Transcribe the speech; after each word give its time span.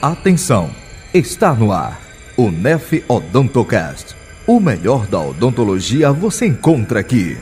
Atenção, 0.00 0.70
está 1.12 1.54
no 1.54 1.72
ar 1.72 2.00
o 2.36 2.50
Nef 2.50 3.04
Odontocast. 3.08 4.14
O 4.46 4.60
melhor 4.60 5.06
da 5.06 5.20
odontologia 5.20 6.12
você 6.12 6.46
encontra 6.46 7.00
aqui. 7.00 7.38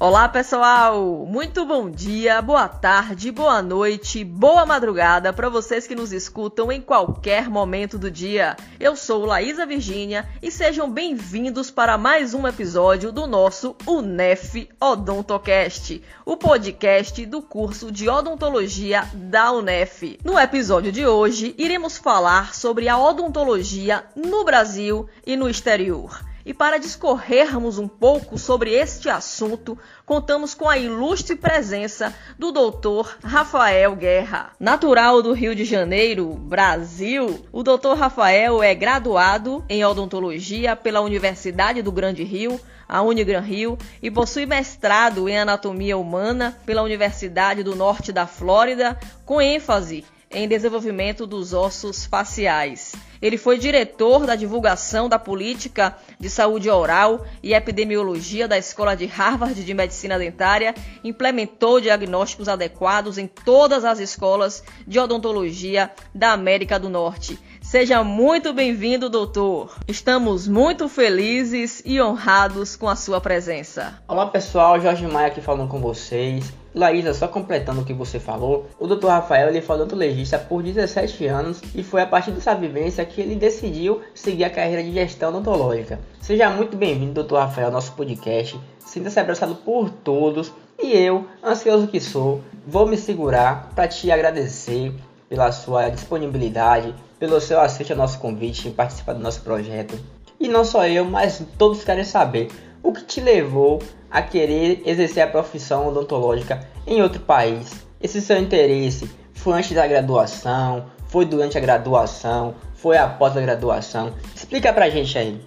Olá 0.00 0.26
pessoal, 0.28 1.26
muito 1.26 1.66
bom 1.66 1.90
dia, 1.90 2.40
boa 2.40 2.66
tarde, 2.66 3.30
boa 3.30 3.60
noite, 3.60 4.24
boa 4.24 4.64
madrugada 4.64 5.30
para 5.30 5.50
vocês 5.50 5.86
que 5.86 5.94
nos 5.94 6.10
escutam 6.10 6.72
em 6.72 6.80
qualquer 6.80 7.50
momento 7.50 7.98
do 7.98 8.10
dia. 8.10 8.56
Eu 8.80 8.96
sou 8.96 9.26
Laísa 9.26 9.66
Virgínia 9.66 10.26
e 10.42 10.50
sejam 10.50 10.90
bem-vindos 10.90 11.70
para 11.70 11.98
mais 11.98 12.32
um 12.32 12.48
episódio 12.48 13.12
do 13.12 13.26
nosso 13.26 13.76
UNEF 13.86 14.70
Odontocast, 14.80 16.02
o 16.24 16.34
podcast 16.34 17.26
do 17.26 17.42
curso 17.42 17.92
de 17.92 18.08
odontologia 18.08 19.06
da 19.12 19.52
UNEF. 19.52 20.18
No 20.24 20.38
episódio 20.38 20.90
de 20.90 21.06
hoje, 21.06 21.54
iremos 21.58 21.98
falar 21.98 22.54
sobre 22.54 22.88
a 22.88 22.98
odontologia 22.98 24.04
no 24.16 24.44
Brasil 24.44 25.06
e 25.26 25.36
no 25.36 25.48
exterior. 25.48 26.33
E 26.46 26.52
para 26.52 26.78
discorrermos 26.78 27.78
um 27.78 27.88
pouco 27.88 28.36
sobre 28.36 28.70
este 28.72 29.08
assunto, 29.08 29.78
contamos 30.04 30.52
com 30.52 30.68
a 30.68 30.76
ilustre 30.76 31.36
presença 31.36 32.14
do 32.38 32.52
doutor 32.52 33.16
Rafael 33.24 33.96
Guerra. 33.96 34.52
Natural 34.60 35.22
do 35.22 35.32
Rio 35.32 35.54
de 35.54 35.64
Janeiro, 35.64 36.34
Brasil, 36.34 37.46
o 37.50 37.62
doutor 37.62 37.96
Rafael 37.96 38.62
é 38.62 38.74
graduado 38.74 39.64
em 39.70 39.82
odontologia 39.86 40.76
pela 40.76 41.00
Universidade 41.00 41.80
do 41.80 41.90
Grande 41.90 42.22
Rio, 42.22 42.60
a 42.86 43.00
Unigran 43.00 43.40
Rio, 43.40 43.78
e 44.02 44.10
possui 44.10 44.44
mestrado 44.44 45.26
em 45.26 45.38
anatomia 45.38 45.96
humana 45.96 46.58
pela 46.66 46.82
Universidade 46.82 47.62
do 47.62 47.74
Norte 47.74 48.12
da 48.12 48.26
Flórida, 48.26 48.98
com 49.24 49.40
ênfase 49.40 50.04
em 50.30 50.48
desenvolvimento 50.48 51.26
dos 51.26 51.54
ossos 51.54 52.04
faciais. 52.04 52.92
Ele 53.24 53.38
foi 53.38 53.56
diretor 53.56 54.26
da 54.26 54.36
divulgação 54.36 55.08
da 55.08 55.18
política 55.18 55.96
de 56.20 56.28
saúde 56.28 56.68
oral 56.68 57.24
e 57.42 57.54
epidemiologia 57.54 58.46
da 58.46 58.58
Escola 58.58 58.94
de 58.94 59.06
Harvard 59.06 59.64
de 59.64 59.72
Medicina 59.72 60.18
Dentária, 60.18 60.74
implementou 61.02 61.80
diagnósticos 61.80 62.50
adequados 62.50 63.16
em 63.16 63.26
todas 63.26 63.82
as 63.82 63.98
escolas 63.98 64.62
de 64.86 64.98
odontologia 64.98 65.90
da 66.14 66.32
América 66.32 66.78
do 66.78 66.90
Norte. 66.90 67.38
Seja 67.62 68.04
muito 68.04 68.52
bem-vindo, 68.52 69.08
doutor. 69.08 69.74
Estamos 69.88 70.46
muito 70.46 70.86
felizes 70.86 71.80
e 71.82 71.98
honrados 72.02 72.76
com 72.76 72.90
a 72.90 72.94
sua 72.94 73.22
presença. 73.22 74.02
Olá, 74.06 74.26
pessoal. 74.26 74.78
Jorge 74.78 75.06
Maia 75.06 75.28
aqui 75.28 75.40
falando 75.40 75.70
com 75.70 75.80
vocês. 75.80 76.52
Laísa, 76.74 77.14
só 77.14 77.28
completando 77.28 77.82
o 77.82 77.84
que 77.84 77.94
você 77.94 78.18
falou, 78.18 78.66
o 78.80 78.86
Dr. 78.86 79.06
Rafael 79.06 79.48
ele 79.48 79.62
foi 79.62 79.76
odontologista 79.76 80.38
por 80.38 80.62
17 80.62 81.26
anos 81.26 81.62
e 81.74 81.84
foi 81.84 82.02
a 82.02 82.06
partir 82.06 82.32
dessa 82.32 82.54
vivência 82.54 83.04
que 83.04 83.20
ele 83.20 83.36
decidiu 83.36 84.00
seguir 84.12 84.44
a 84.44 84.50
carreira 84.50 84.82
de 84.82 84.92
gestão 84.92 85.28
odontológica. 85.28 86.00
Seja 86.20 86.50
muito 86.50 86.76
bem-vindo, 86.76 87.22
Dr. 87.22 87.36
Rafael, 87.36 87.68
ao 87.68 87.72
nosso 87.72 87.92
podcast. 87.92 88.58
Sinta-se 88.84 89.20
abraçado 89.20 89.54
por 89.54 89.88
todos 89.88 90.52
e 90.82 90.92
eu, 90.92 91.26
ansioso 91.42 91.86
que 91.86 92.00
sou, 92.00 92.42
vou 92.66 92.86
me 92.86 92.96
segurar 92.96 93.70
para 93.74 93.86
te 93.86 94.10
agradecer 94.10 94.92
pela 95.28 95.52
sua 95.52 95.88
disponibilidade, 95.88 96.94
pelo 97.18 97.40
seu 97.40 97.60
aceite 97.60 97.92
ao 97.92 97.98
nosso 97.98 98.18
convite 98.18 98.68
em 98.68 98.72
participar 98.72 99.12
do 99.12 99.20
nosso 99.20 99.42
projeto. 99.42 99.98
E 100.40 100.48
não 100.48 100.64
só 100.64 100.86
eu, 100.86 101.04
mas 101.04 101.42
todos 101.56 101.84
querem 101.84 102.04
saber 102.04 102.48
o 102.82 102.92
que 102.92 103.04
te 103.04 103.20
levou 103.20 103.80
a 104.14 104.22
querer 104.22 104.80
exercer 104.86 105.24
a 105.24 105.26
profissão 105.26 105.88
odontológica 105.88 106.64
em 106.86 107.02
outro 107.02 107.20
país? 107.20 107.84
Esse 108.00 108.20
seu 108.20 108.38
interesse 108.38 109.10
foi 109.32 109.54
antes 109.54 109.72
da 109.72 109.84
graduação? 109.88 110.86
Foi 111.08 111.26
durante 111.26 111.58
a 111.58 111.60
graduação? 111.60 112.54
Foi 112.76 112.96
após 112.96 113.36
a 113.36 113.40
graduação? 113.40 114.14
Explica 114.32 114.72
pra 114.72 114.88
gente 114.88 115.18
aí. 115.18 115.40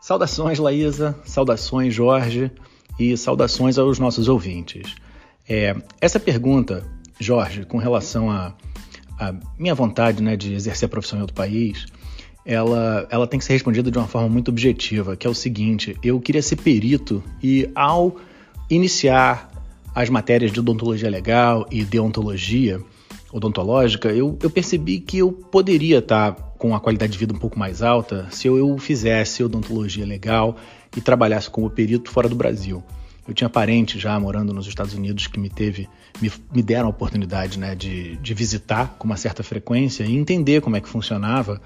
Saudações, 0.00 0.60
Laísa. 0.60 1.18
Saudações, 1.24 1.92
Jorge. 1.92 2.48
E 2.96 3.16
saudações 3.16 3.76
aos 3.76 3.98
nossos 3.98 4.28
ouvintes. 4.28 4.94
É, 5.48 5.74
essa 6.00 6.20
pergunta, 6.20 6.86
Jorge, 7.18 7.64
com 7.64 7.78
relação 7.78 8.30
à 8.30 8.54
minha 9.58 9.74
vontade 9.74 10.22
né, 10.22 10.36
de 10.36 10.54
exercer 10.54 10.86
a 10.86 10.90
profissão 10.90 11.18
em 11.18 11.22
outro 11.22 11.34
país, 11.34 11.86
ela, 12.44 13.06
ela 13.10 13.26
tem 13.26 13.38
que 13.38 13.44
ser 13.44 13.52
respondida 13.52 13.90
de 13.90 13.98
uma 13.98 14.06
forma 14.06 14.28
muito 14.28 14.48
objetiva, 14.48 15.16
que 15.16 15.26
é 15.26 15.30
o 15.30 15.34
seguinte: 15.34 15.96
eu 16.02 16.20
queria 16.20 16.42
ser 16.42 16.56
perito 16.56 17.22
e 17.42 17.70
ao 17.74 18.16
iniciar 18.68 19.50
as 19.94 20.08
matérias 20.08 20.50
de 20.50 20.60
odontologia 20.60 21.10
legal 21.10 21.66
e 21.70 21.84
deontologia 21.84 22.80
odontológica, 23.32 24.08
eu, 24.10 24.38
eu 24.42 24.50
percebi 24.50 25.00
que 25.00 25.18
eu 25.18 25.32
poderia 25.32 25.98
estar 25.98 26.34
com 26.58 26.74
a 26.74 26.80
qualidade 26.80 27.12
de 27.12 27.18
vida 27.18 27.34
um 27.34 27.38
pouco 27.38 27.58
mais 27.58 27.82
alta 27.82 28.28
se 28.30 28.46
eu, 28.46 28.58
eu 28.58 28.76
fizesse 28.78 29.42
odontologia 29.42 30.04
legal 30.04 30.56
e 30.96 31.00
trabalhasse 31.00 31.48
como 31.48 31.68
perito 31.70 32.10
fora 32.10 32.28
do 32.28 32.36
Brasil. 32.36 32.82
Eu 33.26 33.32
tinha 33.32 33.48
parentes 33.48 34.00
já 34.00 34.18
morando 34.18 34.52
nos 34.52 34.66
Estados 34.66 34.94
Unidos 34.94 35.26
que 35.26 35.38
me 35.38 35.48
teve, 35.48 35.88
me, 36.20 36.30
me 36.52 36.62
deram 36.62 36.86
a 36.86 36.90
oportunidade 36.90 37.58
né, 37.58 37.74
de, 37.74 38.16
de 38.16 38.34
visitar 38.34 38.96
com 38.98 39.06
uma 39.06 39.16
certa 39.16 39.42
frequência 39.42 40.04
e 40.04 40.14
entender 40.14 40.60
como 40.60 40.76
é 40.76 40.80
que 40.80 40.88
funcionava 40.88 41.60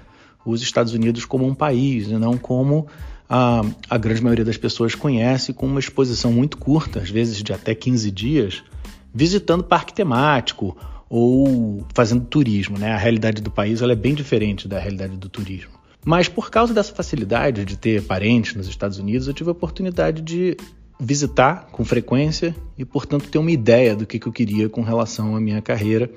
os 0.51 0.61
Estados 0.61 0.93
Unidos 0.93 1.25
como 1.25 1.45
um 1.45 1.53
país, 1.53 2.07
e 2.07 2.13
não 2.13 2.37
como 2.37 2.87
a, 3.29 3.61
a 3.89 3.97
grande 3.97 4.21
maioria 4.21 4.45
das 4.45 4.57
pessoas 4.57 4.95
conhece, 4.95 5.53
com 5.53 5.65
uma 5.65 5.79
exposição 5.79 6.31
muito 6.31 6.57
curta, 6.57 6.99
às 6.99 7.09
vezes 7.09 7.43
de 7.43 7.53
até 7.53 7.75
15 7.75 8.09
dias, 8.11 8.63
visitando 9.13 9.63
parque 9.63 9.93
temático 9.93 10.77
ou 11.09 11.85
fazendo 11.93 12.25
turismo. 12.25 12.77
Né? 12.77 12.91
A 12.91 12.97
realidade 12.97 13.41
do 13.41 13.51
país 13.51 13.81
ela 13.81 13.93
é 13.93 13.95
bem 13.95 14.13
diferente 14.13 14.67
da 14.67 14.79
realidade 14.79 15.17
do 15.17 15.29
turismo. 15.29 15.71
Mas 16.05 16.29
por 16.29 16.49
causa 16.49 16.73
dessa 16.73 16.93
facilidade 16.93 17.65
de 17.65 17.77
ter 17.77 18.03
parentes 18.03 18.55
nos 18.55 18.67
Estados 18.67 18.97
Unidos, 18.97 19.27
eu 19.27 19.33
tive 19.33 19.49
a 19.49 19.51
oportunidade 19.51 20.21
de 20.21 20.55
visitar 20.99 21.67
com 21.71 21.83
frequência 21.85 22.55
e, 22.77 22.85
portanto, 22.85 23.29
ter 23.29 23.37
uma 23.37 23.51
ideia 23.51 23.95
do 23.95 24.05
que, 24.05 24.17
que 24.17 24.27
eu 24.27 24.31
queria 24.31 24.69
com 24.69 24.81
relação 24.81 25.35
à 25.35 25.41
minha 25.41 25.61
carreira. 25.61 26.09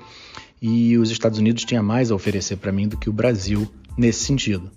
E 0.61 0.97
os 0.97 1.11
Estados 1.11 1.39
Unidos 1.39 1.65
tinha 1.65 1.81
mais 1.83 2.11
a 2.11 2.15
oferecer 2.15 2.55
para 2.57 2.71
mim 2.71 2.87
do 2.87 2.97
que 2.97 3.09
o 3.09 3.13
Brasil 3.13 3.67
nesse 3.97 4.23
sentido. 4.23 4.71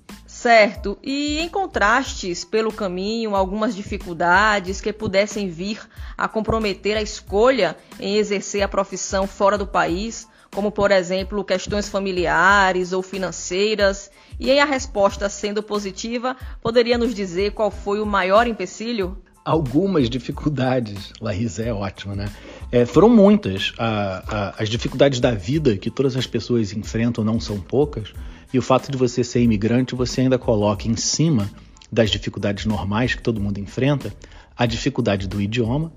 Certo, 0.45 0.99
e 1.03 1.41
encontrastes 1.41 2.45
pelo 2.45 2.71
caminho 2.71 3.35
algumas 3.35 3.75
dificuldades 3.75 4.79
que 4.79 4.93
pudessem 4.93 5.49
vir 5.49 5.81
a 6.19 6.29
comprometer 6.29 6.99
a 6.99 7.03
escolha 7.03 7.77
em 7.99 8.17
exercer 8.17 8.63
a 8.63 8.69
profissão 8.69 9.27
fora 9.27 9.57
do 9.57 9.67
país, 9.67 10.29
como 10.55 10.71
por 10.71 10.91
exemplo 10.91 11.43
questões 11.45 11.89
familiares 11.89 12.93
ou 12.93 13.03
financeiras? 13.03 14.11
E 14.39 14.51
em 14.51 14.61
a 14.61 14.67
resposta 14.67 15.31
sendo 15.31 15.63
positiva, 15.63 16.37
poderia 16.61 16.99
nos 16.99 17.15
dizer 17.15 17.53
qual 17.53 17.71
foi 17.71 18.01
o 18.01 18.07
maior 18.07 18.47
empecilho? 18.47 19.17
Algumas 19.45 20.11
dificuldades, 20.11 21.13
Larissa 21.21 21.63
é 21.63 21.73
ótima, 21.73 22.15
né? 22.15 22.31
É, 22.73 22.85
foram 22.85 23.09
muitas. 23.09 23.73
A, 23.79 24.25
a, 24.27 24.63
as 24.63 24.69
dificuldades 24.69 25.21
da 25.21 25.33
vida 25.33 25.77
que 25.77 25.91
todas 25.91 26.17
as 26.17 26.27
pessoas 26.27 26.73
enfrentam 26.73 27.23
não 27.23 27.39
são 27.39 27.61
poucas. 27.61 28.13
E 28.55 28.59
o 28.59 28.63
fato 28.63 28.89
de 28.89 28.97
você 28.97 29.25
ser 29.25 29.43
imigrante, 29.43 29.97
você 29.97 30.21
ainda 30.21 30.39
coloca 30.39 30.87
em 30.87 30.95
cima 30.95 31.51
das 31.91 32.09
dificuldades 32.09 32.65
normais 32.67 33.13
que 33.13 33.21
todo 33.21 33.41
mundo 33.41 33.59
enfrenta, 33.59 34.15
a 34.57 34.65
dificuldade 34.65 35.27
do 35.27 35.43
idioma, 35.43 35.93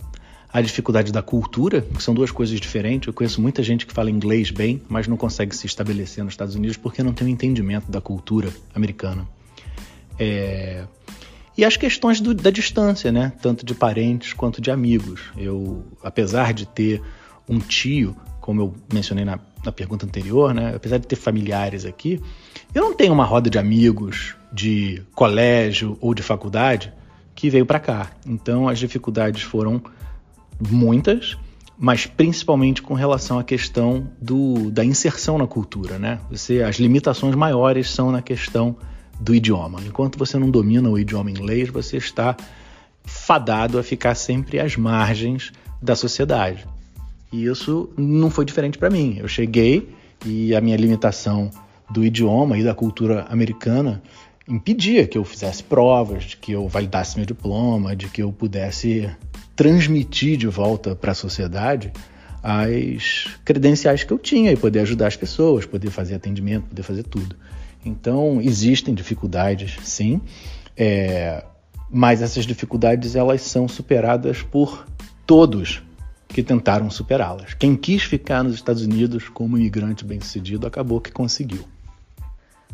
a 0.52 0.60
dificuldade 0.60 1.12
da 1.12 1.22
cultura, 1.22 1.82
que 1.84 2.02
são 2.02 2.16
duas 2.16 2.32
coisas 2.32 2.60
diferentes. 2.60 3.06
Eu 3.06 3.14
conheço 3.14 3.40
muita 3.40 3.62
gente 3.62 3.86
que 3.86 3.94
fala 3.94 4.10
inglês 4.10 4.50
bem, 4.50 4.82
mas 4.90 5.08
não 5.08 5.16
consegue 5.16 5.56
se 5.56 5.68
estabelecer 5.68 6.24
nos 6.24 6.34
Estados 6.34 6.56
Unidos 6.56 6.78
porque 6.78 7.04
não 7.04 7.14
tem 7.14 7.28
um 7.28 7.30
entendimento 7.30 7.92
da 7.92 8.02
cultura 8.02 8.50
americana. 8.74 9.30
É... 10.18 10.84
E 11.56 11.64
as 11.64 11.78
questões 11.78 12.20
do, 12.20 12.34
da 12.34 12.50
distância, 12.50 13.12
né? 13.12 13.34
Tanto 13.40 13.64
de 13.64 13.76
parentes 13.76 14.34
quanto 14.34 14.60
de 14.60 14.72
amigos. 14.72 15.22
Eu, 15.38 15.86
apesar 16.04 16.56
de 16.56 16.66
ter 16.66 17.04
um 17.48 17.60
tio, 17.60 18.16
como 18.48 18.62
eu 18.62 18.74
mencionei 18.94 19.26
na, 19.26 19.38
na 19.62 19.74
pergunta 19.74 20.06
anterior, 20.06 20.54
né? 20.54 20.72
Apesar 20.74 21.00
de 21.00 21.06
ter 21.06 21.18
familiares 21.18 21.84
aqui, 21.84 22.22
eu 22.74 22.82
não 22.82 22.94
tenho 22.94 23.12
uma 23.12 23.26
roda 23.26 23.50
de 23.50 23.60
amigos 23.60 24.38
de 24.54 25.04
colégio 25.14 25.98
ou 26.00 26.14
de 26.14 26.24
faculdade 26.24 26.94
que 27.36 27.50
veio 27.50 27.66
para 27.66 27.78
cá. 27.78 28.10
Então 28.26 28.70
as 28.70 28.80
dificuldades 28.80 29.42
foram 29.42 29.82
muitas, 30.66 31.38
mas 31.78 32.06
principalmente 32.06 32.82
com 32.82 32.94
relação 32.94 33.38
à 33.38 33.44
questão 33.44 34.08
do, 34.18 34.72
da 34.72 34.86
inserção 34.86 35.38
na 35.38 35.46
cultura, 35.46 36.00
né? 36.00 36.18
Você, 36.32 36.64
as 36.64 36.78
limitações 36.78 37.36
maiores 37.36 37.90
são 37.90 38.14
na 38.14 38.22
questão 38.22 38.78
do 39.20 39.36
idioma. 39.36 39.82
Enquanto 39.86 40.18
você 40.18 40.40
não 40.40 40.50
domina 40.50 40.90
o 40.90 40.98
idioma 40.98 41.30
inglês, 41.30 41.68
você 41.68 41.98
está 41.98 42.34
fadado 43.04 43.78
a 43.78 43.84
ficar 43.84 44.16
sempre 44.16 44.58
às 44.58 44.78
margens 44.78 45.52
da 45.82 45.98
sociedade. 45.98 46.66
E 47.32 47.46
isso 47.46 47.90
não 47.98 48.30
foi 48.30 48.46
diferente 48.46 48.78
para 48.78 48.90
mim. 48.90 49.18
Eu 49.20 49.28
cheguei 49.28 49.90
e 50.26 50.56
a 50.56 50.62
minha 50.62 50.78
limitação 50.78 51.52
do 51.90 52.04
idioma 52.04 52.58
e 52.58 52.64
da 52.64 52.74
cultura 52.74 53.26
americana 53.30 54.02
impedia 54.48 55.06
que 55.06 55.18
eu 55.18 55.24
fizesse 55.24 55.64
provas, 55.64 56.24
de 56.24 56.38
que 56.38 56.54
eu 56.54 56.68
validasse 56.68 57.18
meu 57.18 57.26
diploma, 57.26 57.96
de 57.96 58.08
que 58.08 58.24
eu 58.24 58.32
pudesse 58.32 59.10
transmitir 59.56 60.38
de 60.38 60.48
volta 60.48 60.96
para 60.96 61.12
a 61.12 61.16
sociedade 61.16 61.92
as 62.42 63.28
credenciais 63.44 64.04
que 64.04 64.14
eu 64.14 64.18
tinha 64.18 64.52
e 64.52 64.56
poder 64.56 64.80
ajudar 64.80 65.08
as 65.08 65.18
pessoas, 65.18 65.66
poder 65.66 65.90
fazer 65.90 66.16
atendimento, 66.16 66.68
poder 66.68 66.84
fazer 66.84 67.04
tudo. 67.04 67.36
Então, 67.84 68.40
existem 68.42 68.94
dificuldades, 68.94 69.78
sim, 69.84 70.22
é, 70.76 71.44
mas 71.90 72.22
essas 72.22 72.46
dificuldades 72.46 73.16
elas 73.16 73.42
são 73.42 73.68
superadas 73.68 74.42
por 74.42 74.86
todos 75.26 75.82
que 76.28 76.44
tentaram 76.44 76.90
superá-las. 76.90 77.54
Quem 77.54 77.76
quis 77.76 78.04
ficar 78.04 78.44
nos 78.44 78.56
Estados 78.56 78.84
Unidos 78.84 79.30
como 79.30 79.58
imigrante 79.58 80.06
bem-sucedido 80.06 80.68
acabou 80.68 81.00
que 81.00 81.12
conseguiu. 81.12 81.66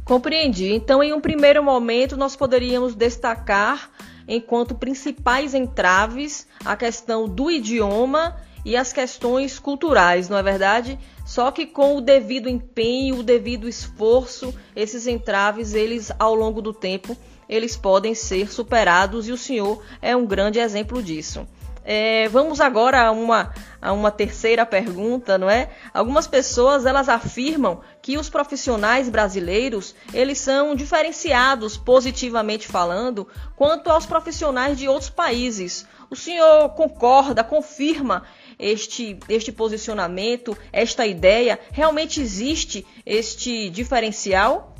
Compreendi. 0.04 0.74
Então, 0.74 1.02
em 1.02 1.14
um 1.14 1.22
primeiro 1.22 1.64
momento, 1.64 2.18
nós 2.18 2.36
poderíamos 2.36 2.94
destacar, 2.94 3.90
enquanto 4.28 4.76
principais 4.76 5.54
entraves, 5.54 6.46
a 6.66 6.76
questão 6.76 7.28
do 7.28 7.50
idioma 7.50 8.36
e 8.66 8.76
as 8.76 8.92
questões 8.92 9.60
culturais, 9.60 10.28
não 10.28 10.38
é 10.38 10.44
verdade? 10.44 11.00
Só 11.26 11.52
que 11.52 11.66
com 11.66 11.96
o 11.96 12.02
devido 12.02 12.50
empenho, 12.50 13.20
o 13.20 13.24
devido 13.24 13.68
esforço, 13.68 14.54
esses 14.76 15.08
entraves, 15.08 15.74
eles 15.74 16.12
ao 16.20 16.36
longo 16.36 16.62
do 16.62 16.74
tempo, 16.74 17.16
eles 17.48 17.78
podem 17.78 18.14
ser 18.14 18.52
superados 18.52 19.28
e 19.28 19.32
o 19.32 19.38
senhor 19.38 19.82
é 20.02 20.16
um 20.16 20.26
grande 20.26 20.60
exemplo 20.60 21.02
disso. 21.02 21.48
É, 21.85 22.30
vamos 22.30 22.62
agora 22.62 23.01
a 23.01 23.12
uma, 23.12 23.53
a 23.81 23.91
uma 23.91 24.09
terceira 24.09 24.65
pergunta, 24.65 25.38
não 25.38 25.50
é? 25.50 25.69
Algumas 25.94 26.27
pessoas 26.27 26.85
elas 26.85 27.09
afirmam 27.09 27.81
que 28.01 28.18
os 28.18 28.30
profissionais 28.30 29.09
brasileiros 29.09 29.94
eles 30.13 30.39
são 30.39 30.75
diferenciados 30.75 31.75
positivamente 31.75 32.68
falando 32.68 33.27
quanto 33.56 33.89
aos 33.89 34.06
profissionais 34.06 34.77
de 34.77 34.88
outros 34.88 35.09
países. 35.09 35.85
O 36.09 36.15
senhor 36.15 36.69
concorda, 36.69 37.44
confirma 37.44 38.24
este, 38.59 39.18
este 39.27 39.51
posicionamento, 39.51 40.57
esta 40.71 41.06
ideia? 41.06 41.59
Realmente 41.71 42.21
existe 42.21 42.85
este 43.06 43.69
diferencial? 43.69 44.73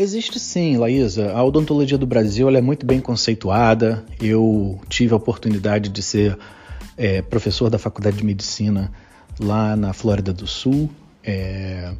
Existe 0.00 0.38
sim, 0.38 0.76
Laísa. 0.76 1.32
A 1.32 1.42
odontologia 1.42 1.98
do 1.98 2.06
Brasil 2.06 2.48
é 2.48 2.60
muito 2.60 2.86
bem 2.86 3.00
conceituada. 3.00 4.04
Eu 4.22 4.80
tive 4.88 5.12
a 5.12 5.16
oportunidade 5.16 5.88
de 5.88 6.00
ser 6.04 6.38
é, 6.96 7.20
professor 7.20 7.68
da 7.68 7.80
Faculdade 7.80 8.18
de 8.18 8.24
Medicina 8.24 8.92
lá 9.40 9.74
na 9.74 9.92
Flórida 9.92 10.32
do 10.32 10.46
Sul, 10.46 10.88
é, 11.24 11.92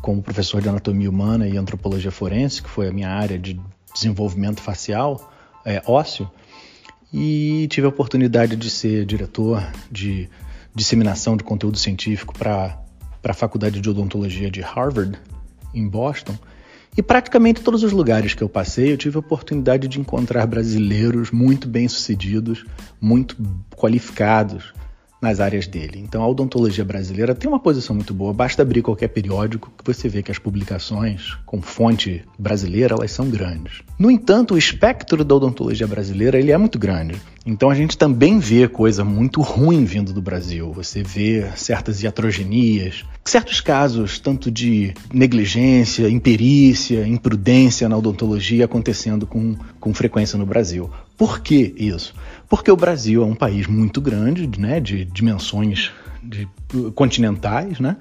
como 0.00 0.22
professor 0.22 0.62
de 0.62 0.68
anatomia 0.68 1.10
humana 1.10 1.48
e 1.48 1.56
antropologia 1.56 2.12
forense, 2.12 2.62
que 2.62 2.70
foi 2.70 2.86
a 2.86 2.92
minha 2.92 3.08
área 3.08 3.36
de 3.36 3.60
desenvolvimento 3.92 4.60
facial, 4.60 5.32
é, 5.64 5.82
ósseo. 5.84 6.30
E 7.12 7.66
tive 7.68 7.86
a 7.86 7.90
oportunidade 7.90 8.54
de 8.54 8.70
ser 8.70 9.04
diretor 9.04 9.68
de 9.90 10.30
disseminação 10.72 11.36
de 11.36 11.42
conteúdo 11.42 11.76
científico 11.76 12.38
para 12.38 12.78
a 13.24 13.34
Faculdade 13.34 13.80
de 13.80 13.90
Odontologia 13.90 14.48
de 14.48 14.60
Harvard, 14.60 15.18
em 15.74 15.88
Boston. 15.88 16.38
E 16.96 17.02
praticamente 17.02 17.60
todos 17.60 17.82
os 17.82 17.92
lugares 17.92 18.32
que 18.32 18.42
eu 18.42 18.48
passei, 18.48 18.90
eu 18.92 18.96
tive 18.96 19.16
a 19.16 19.20
oportunidade 19.20 19.86
de 19.86 20.00
encontrar 20.00 20.46
brasileiros 20.46 21.30
muito 21.30 21.68
bem-sucedidos, 21.68 22.64
muito 23.00 23.36
qualificados 23.76 24.72
nas 25.20 25.40
áreas 25.40 25.66
dele. 25.66 25.98
Então 25.98 26.22
a 26.22 26.28
odontologia 26.28 26.84
brasileira 26.84 27.34
tem 27.34 27.48
uma 27.48 27.58
posição 27.58 27.94
muito 27.94 28.12
boa, 28.12 28.32
basta 28.32 28.62
abrir 28.62 28.82
qualquer 28.82 29.08
periódico 29.08 29.72
que 29.76 29.84
você 29.84 30.08
vê 30.08 30.22
que 30.22 30.30
as 30.30 30.38
publicações 30.38 31.36
com 31.44 31.62
fonte 31.62 32.22
brasileira, 32.38 32.94
elas 32.94 33.12
são 33.12 33.28
grandes. 33.28 33.82
No 33.98 34.10
entanto, 34.10 34.54
o 34.54 34.58
espectro 34.58 35.24
da 35.24 35.34
odontologia 35.34 35.86
brasileira, 35.86 36.38
ele 36.38 36.52
é 36.52 36.58
muito 36.58 36.78
grande. 36.78 37.16
Então 37.46 37.70
a 37.70 37.74
gente 37.74 37.96
também 37.96 38.40
vê 38.40 38.66
coisa 38.66 39.04
muito 39.04 39.40
ruim 39.40 39.84
vindo 39.84 40.12
do 40.12 40.20
Brasil. 40.20 40.72
Você 40.72 41.02
vê 41.02 41.46
certas 41.54 42.02
iatrogenias, 42.02 43.04
certos 43.24 43.60
casos 43.60 44.18
tanto 44.18 44.50
de 44.50 44.92
negligência, 45.12 46.08
imperícia, 46.10 47.06
imprudência 47.06 47.88
na 47.88 47.96
odontologia 47.96 48.64
acontecendo 48.64 49.26
com, 49.26 49.54
com 49.78 49.94
frequência 49.94 50.36
no 50.36 50.44
Brasil. 50.44 50.90
Por 51.16 51.40
que 51.40 51.72
isso? 51.78 52.14
Porque 52.48 52.70
o 52.70 52.76
Brasil 52.76 53.22
é 53.22 53.26
um 53.26 53.34
país 53.34 53.66
muito 53.66 54.00
grande, 54.00 54.48
né, 54.58 54.80
de 54.80 55.04
dimensões 55.04 55.90
de, 56.22 56.48
continentais, 56.94 57.80
né? 57.80 57.96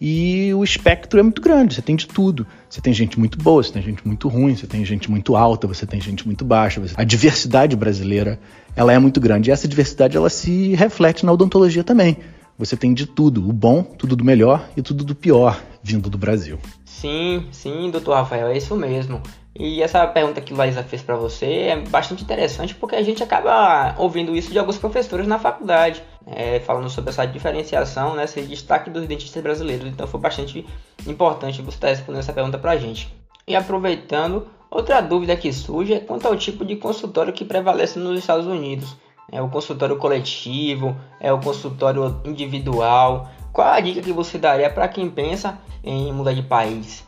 E 0.00 0.52
o 0.52 0.64
espectro 0.64 1.20
é 1.20 1.22
muito 1.22 1.40
grande, 1.40 1.74
você 1.74 1.82
tem 1.82 1.94
de 1.94 2.06
tudo. 2.06 2.46
Você 2.68 2.80
tem 2.80 2.92
gente 2.92 3.18
muito 3.18 3.38
boa, 3.38 3.62
você 3.62 3.72
tem 3.72 3.82
gente 3.82 4.06
muito 4.06 4.28
ruim, 4.28 4.54
você 4.54 4.66
tem 4.66 4.84
gente 4.84 5.10
muito 5.10 5.36
alta, 5.36 5.66
você 5.66 5.86
tem 5.86 6.00
gente 6.00 6.26
muito 6.26 6.44
baixa. 6.44 6.80
Você... 6.80 6.94
A 6.96 7.04
diversidade 7.04 7.76
brasileira, 7.76 8.38
ela 8.74 8.92
é 8.92 8.98
muito 8.98 9.20
grande. 9.20 9.48
E 9.48 9.52
essa 9.52 9.68
diversidade, 9.68 10.16
ela 10.16 10.28
se 10.28 10.74
reflete 10.74 11.24
na 11.24 11.32
odontologia 11.32 11.84
também. 11.84 12.18
Você 12.58 12.76
tem 12.76 12.92
de 12.92 13.06
tudo, 13.06 13.48
o 13.48 13.52
bom, 13.52 13.82
tudo 13.82 14.14
do 14.14 14.24
melhor 14.24 14.68
e 14.76 14.82
tudo 14.82 15.04
do 15.04 15.14
pior 15.14 15.60
vindo 15.82 16.10
do 16.10 16.18
Brasil. 16.18 16.58
Sim, 16.84 17.46
sim, 17.50 17.90
doutor 17.90 18.14
Rafael, 18.14 18.48
é 18.48 18.56
isso 18.56 18.76
mesmo. 18.76 19.20
E 19.56 19.80
essa 19.82 20.04
pergunta 20.08 20.40
que 20.40 20.52
Laísa 20.52 20.82
fez 20.82 21.00
para 21.00 21.14
você 21.14 21.46
é 21.46 21.76
bastante 21.76 22.24
interessante 22.24 22.74
porque 22.74 22.96
a 22.96 23.02
gente 23.02 23.22
acaba 23.22 23.94
ouvindo 23.98 24.34
isso 24.34 24.50
de 24.50 24.58
alguns 24.58 24.78
professores 24.78 25.28
na 25.28 25.38
faculdade, 25.38 26.02
é, 26.26 26.58
falando 26.58 26.90
sobre 26.90 27.10
essa 27.10 27.24
diferenciação, 27.24 28.16
né, 28.16 28.24
esse 28.24 28.42
destaque 28.42 28.90
dos 28.90 29.06
dentistas 29.06 29.40
brasileiros. 29.40 29.86
Então 29.86 30.08
foi 30.08 30.18
bastante 30.18 30.66
importante 31.06 31.62
você 31.62 31.76
estar 31.76 31.88
respondendo 31.88 32.20
essa 32.20 32.32
pergunta 32.32 32.58
para 32.58 32.72
a 32.72 32.76
gente. 32.76 33.14
E 33.46 33.54
aproveitando, 33.54 34.48
outra 34.68 35.00
dúvida 35.00 35.36
que 35.36 35.52
surge 35.52 35.94
é 35.94 36.00
quanto 36.00 36.26
ao 36.26 36.36
tipo 36.36 36.64
de 36.64 36.74
consultório 36.74 37.32
que 37.32 37.44
prevalece 37.44 37.98
nos 38.00 38.18
Estados 38.18 38.46
Unidos. 38.46 38.96
É 39.30 39.40
o 39.40 39.48
consultório 39.48 39.96
coletivo, 39.98 40.96
é 41.20 41.32
o 41.32 41.40
consultório 41.40 42.20
individual. 42.24 43.28
Qual 43.52 43.68
a 43.68 43.78
dica 43.78 44.02
que 44.02 44.12
você 44.12 44.36
daria 44.36 44.68
para 44.68 44.88
quem 44.88 45.08
pensa 45.08 45.60
em 45.82 46.12
mudar 46.12 46.32
de 46.32 46.42
país? 46.42 47.03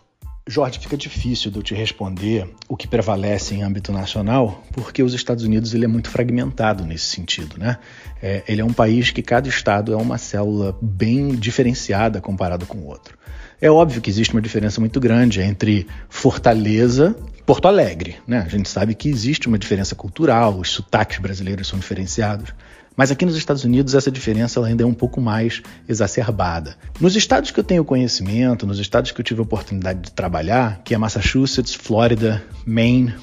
Jorge, 0.48 0.78
fica 0.78 0.96
difícil 0.96 1.50
de 1.50 1.56
eu 1.56 1.62
te 1.62 1.74
responder 1.74 2.48
o 2.68 2.76
que 2.76 2.86
prevalece 2.86 3.52
em 3.52 3.64
âmbito 3.64 3.90
nacional, 3.90 4.62
porque 4.70 5.02
os 5.02 5.12
Estados 5.12 5.42
Unidos 5.42 5.74
ele 5.74 5.84
é 5.84 5.88
muito 5.88 6.08
fragmentado 6.08 6.84
nesse 6.84 7.06
sentido, 7.06 7.58
né? 7.58 7.78
É, 8.22 8.44
ele 8.46 8.60
é 8.60 8.64
um 8.64 8.72
país 8.72 9.10
que 9.10 9.22
cada 9.22 9.48
estado 9.48 9.92
é 9.92 9.96
uma 9.96 10.18
célula 10.18 10.78
bem 10.80 11.34
diferenciada 11.34 12.20
comparado 12.20 12.64
com 12.64 12.78
o 12.78 12.86
outro. 12.86 13.18
É 13.60 13.68
óbvio 13.68 14.00
que 14.00 14.08
existe 14.08 14.34
uma 14.34 14.40
diferença 14.40 14.78
muito 14.80 15.00
grande 15.00 15.40
entre 15.40 15.88
Fortaleza 16.08 17.16
e 17.36 17.42
Porto 17.42 17.66
Alegre, 17.66 18.18
né? 18.24 18.44
A 18.46 18.48
gente 18.48 18.68
sabe 18.68 18.94
que 18.94 19.08
existe 19.08 19.48
uma 19.48 19.58
diferença 19.58 19.96
cultural, 19.96 20.60
os 20.60 20.70
sotaques 20.70 21.18
brasileiros 21.18 21.66
são 21.66 21.76
diferenciados. 21.76 22.54
Mas 22.96 23.10
aqui 23.10 23.26
nos 23.26 23.36
Estados 23.36 23.62
Unidos 23.62 23.94
essa 23.94 24.10
diferença 24.10 24.64
ainda 24.64 24.82
é 24.82 24.86
um 24.86 24.94
pouco 24.94 25.20
mais 25.20 25.62
exacerbada. 25.88 26.76
Nos 26.98 27.14
estados 27.14 27.50
que 27.50 27.60
eu 27.60 27.64
tenho 27.64 27.84
conhecimento, 27.84 28.66
nos 28.66 28.78
estados 28.78 29.12
que 29.12 29.20
eu 29.20 29.24
tive 29.24 29.40
a 29.40 29.42
oportunidade 29.42 30.00
de 30.00 30.12
trabalhar, 30.12 30.80
que 30.82 30.94
é 30.94 30.98
Massachusetts, 30.98 31.74
Flórida, 31.74 32.42
Maine 32.64 33.14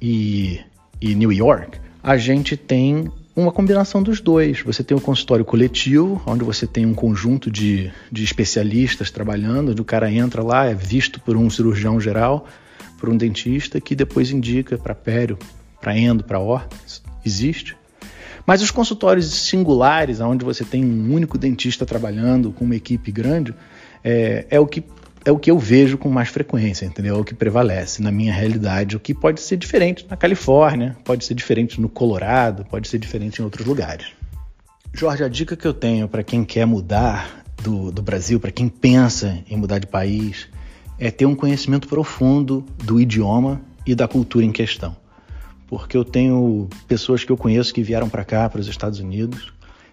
e, 0.00 0.60
e 1.00 1.14
New 1.14 1.32
York, 1.32 1.78
a 2.02 2.18
gente 2.18 2.56
tem 2.56 3.10
uma 3.34 3.50
combinação 3.50 4.02
dos 4.02 4.20
dois. 4.20 4.60
Você 4.62 4.84
tem 4.84 4.96
um 4.96 5.00
consultório 5.00 5.44
coletivo, 5.44 6.22
onde 6.26 6.44
você 6.44 6.66
tem 6.66 6.86
um 6.86 6.94
conjunto 6.94 7.50
de, 7.50 7.90
de 8.12 8.22
especialistas 8.22 9.10
trabalhando, 9.10 9.70
onde 9.70 9.80
o 9.80 9.84
cara 9.84 10.10
entra 10.10 10.42
lá, 10.42 10.66
é 10.66 10.74
visto 10.74 11.20
por 11.20 11.36
um 11.36 11.48
cirurgião 11.50 11.98
geral, 11.98 12.46
por 12.98 13.08
um 13.08 13.16
dentista, 13.16 13.80
que 13.80 13.96
depois 13.96 14.30
indica 14.30 14.78
para 14.78 14.94
pério, 14.94 15.38
para 15.80 15.98
endo, 15.98 16.22
para 16.22 16.38
órtese. 16.38 17.00
Existe. 17.24 17.76
Mas 18.46 18.60
os 18.60 18.70
consultórios 18.70 19.32
singulares, 19.32 20.20
onde 20.20 20.44
você 20.44 20.64
tem 20.64 20.84
um 20.84 21.12
único 21.14 21.38
dentista 21.38 21.86
trabalhando 21.86 22.52
com 22.52 22.64
uma 22.64 22.76
equipe 22.76 23.10
grande, 23.10 23.54
é, 24.02 24.46
é 24.50 24.60
o 24.60 24.66
que 24.66 24.84
é 25.26 25.32
o 25.32 25.38
que 25.38 25.50
eu 25.50 25.58
vejo 25.58 25.96
com 25.96 26.10
mais 26.10 26.28
frequência, 26.28 26.84
entendeu? 26.84 27.16
É 27.16 27.18
o 27.18 27.24
que 27.24 27.34
prevalece 27.34 28.02
na 28.02 28.12
minha 28.12 28.30
realidade, 28.30 28.94
o 28.94 29.00
que 29.00 29.14
pode 29.14 29.40
ser 29.40 29.56
diferente 29.56 30.06
na 30.10 30.18
Califórnia, 30.18 30.98
pode 31.02 31.24
ser 31.24 31.32
diferente 31.32 31.80
no 31.80 31.88
Colorado, 31.88 32.66
pode 32.66 32.88
ser 32.88 32.98
diferente 32.98 33.38
em 33.38 33.42
outros 33.42 33.66
lugares. 33.66 34.08
Jorge, 34.92 35.24
a 35.24 35.28
dica 35.28 35.56
que 35.56 35.66
eu 35.66 35.72
tenho 35.72 36.06
para 36.06 36.22
quem 36.22 36.44
quer 36.44 36.66
mudar 36.66 37.42
do, 37.62 37.90
do 37.90 38.02
Brasil, 38.02 38.38
para 38.38 38.50
quem 38.50 38.68
pensa 38.68 39.38
em 39.48 39.56
mudar 39.56 39.78
de 39.78 39.86
país, 39.86 40.46
é 40.98 41.10
ter 41.10 41.24
um 41.24 41.34
conhecimento 41.34 41.88
profundo 41.88 42.62
do 42.76 43.00
idioma 43.00 43.62
e 43.86 43.94
da 43.94 44.06
cultura 44.06 44.44
em 44.44 44.52
questão 44.52 44.94
porque 45.66 45.96
eu 45.96 46.04
tenho 46.04 46.68
pessoas 46.86 47.24
que 47.24 47.32
eu 47.32 47.36
conheço 47.36 47.72
que 47.72 47.82
vieram 47.82 48.08
para 48.08 48.24
cá, 48.24 48.48
para 48.48 48.60
os 48.60 48.68
Estados 48.68 49.00
Unidos, 49.00 49.52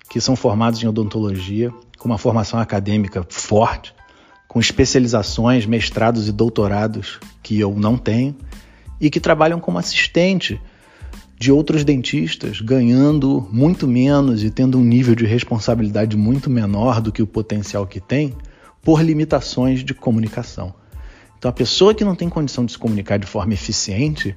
que 0.10 0.20
são 0.20 0.36
formados 0.36 0.84
em 0.84 0.88
odontologia, 0.88 1.72
com 1.98 2.10
uma 2.10 2.18
formação 2.18 2.60
acadêmica 2.60 3.26
forte, 3.30 3.94
com 4.48 4.60
especializações, 4.60 5.66
mestrados 5.66 6.28
e 6.28 6.32
doutorados 6.32 7.20
que 7.42 7.60
eu 7.60 7.74
não 7.76 7.98
tenho, 7.98 8.36
e 9.00 9.10
que 9.10 9.20
trabalham 9.20 9.60
como 9.60 9.78
assistente 9.78 10.60
de 11.40 11.52
outros 11.52 11.84
dentistas, 11.84 12.62
ganhando 12.62 13.48
muito 13.52 13.88
menos 13.88 14.44
e 14.44 14.52
tendo 14.52 14.78
um 14.78 14.84
nível 14.84 15.16
de 15.16 15.26
responsabilidade 15.26 16.16
muito 16.16 16.50
menor 16.50 17.02
do 17.02 17.12
que 17.12 17.24
o 17.24 17.26
potencial 17.28 17.88
que 17.88 18.00
tem, 18.00 18.36
por 18.84 19.02
limitações 19.02 19.84
de 19.84 19.94
comunicação. 19.94 20.74
Então, 21.38 21.50
a 21.50 21.54
pessoa 21.54 21.96
que 21.96 22.06
não 22.06 22.16
tem 22.16 22.30
condição 22.30 22.64
de 22.64 22.74
se 22.74 22.78
comunicar 22.78 23.18
de 23.18 23.26
forma 23.26 23.54
eficiente, 23.54 24.36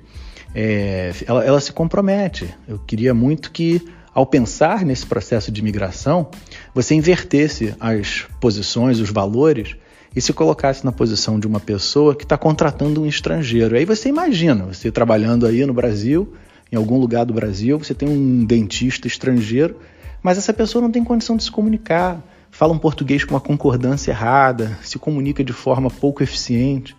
é, 0.54 1.12
ela, 1.26 1.44
ela 1.44 1.60
se 1.60 1.72
compromete. 1.72 2.48
Eu 2.68 2.78
queria 2.78 3.12
muito 3.12 3.50
que 3.50 3.82
ao 4.14 4.24
pensar 4.24 4.84
nesse 4.84 5.04
processo 5.04 5.50
de 5.50 5.60
migração, 5.60 6.28
você 6.72 6.94
invertesse 6.94 7.74
as 7.80 8.26
posições, 8.40 9.00
os 9.00 9.10
valores 9.10 9.74
e 10.14 10.20
se 10.20 10.32
colocasse 10.32 10.84
na 10.84 10.92
posição 10.92 11.40
de 11.40 11.48
uma 11.48 11.58
pessoa 11.58 12.14
que 12.14 12.22
está 12.22 12.38
contratando 12.38 13.02
um 13.02 13.06
estrangeiro. 13.06 13.76
Aí 13.76 13.84
você 13.84 14.08
imagina, 14.08 14.66
você 14.66 14.92
trabalhando 14.92 15.44
aí 15.46 15.66
no 15.66 15.74
Brasil, 15.74 16.32
em 16.70 16.76
algum 16.76 16.96
lugar 16.98 17.24
do 17.24 17.34
Brasil, 17.34 17.76
você 17.76 17.92
tem 17.92 18.08
um 18.08 18.44
dentista 18.44 19.08
estrangeiro, 19.08 19.80
mas 20.22 20.38
essa 20.38 20.52
pessoa 20.52 20.80
não 20.80 20.92
tem 20.92 21.02
condição 21.02 21.36
de 21.36 21.42
se 21.42 21.50
comunicar, 21.50 22.22
fala 22.52 22.72
um 22.72 22.78
português 22.78 23.24
com 23.24 23.34
uma 23.34 23.40
concordância 23.40 24.12
errada, 24.12 24.78
se 24.80 24.96
comunica 24.96 25.42
de 25.42 25.52
forma 25.52 25.90
pouco 25.90 26.22
eficiente. 26.22 26.96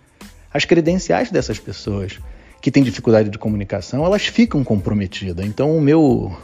As 0.54 0.66
credenciais 0.66 1.32
dessas 1.32 1.60
pessoas 1.60 2.20
que 2.66 2.72
têm 2.72 2.82
dificuldade 2.82 3.30
de 3.30 3.38
comunicação, 3.38 4.04
elas 4.04 4.26
ficam 4.26 4.64
comprometidas. 4.64 5.46
Então, 5.46 5.78
o 5.78 5.80
meu 5.80 6.36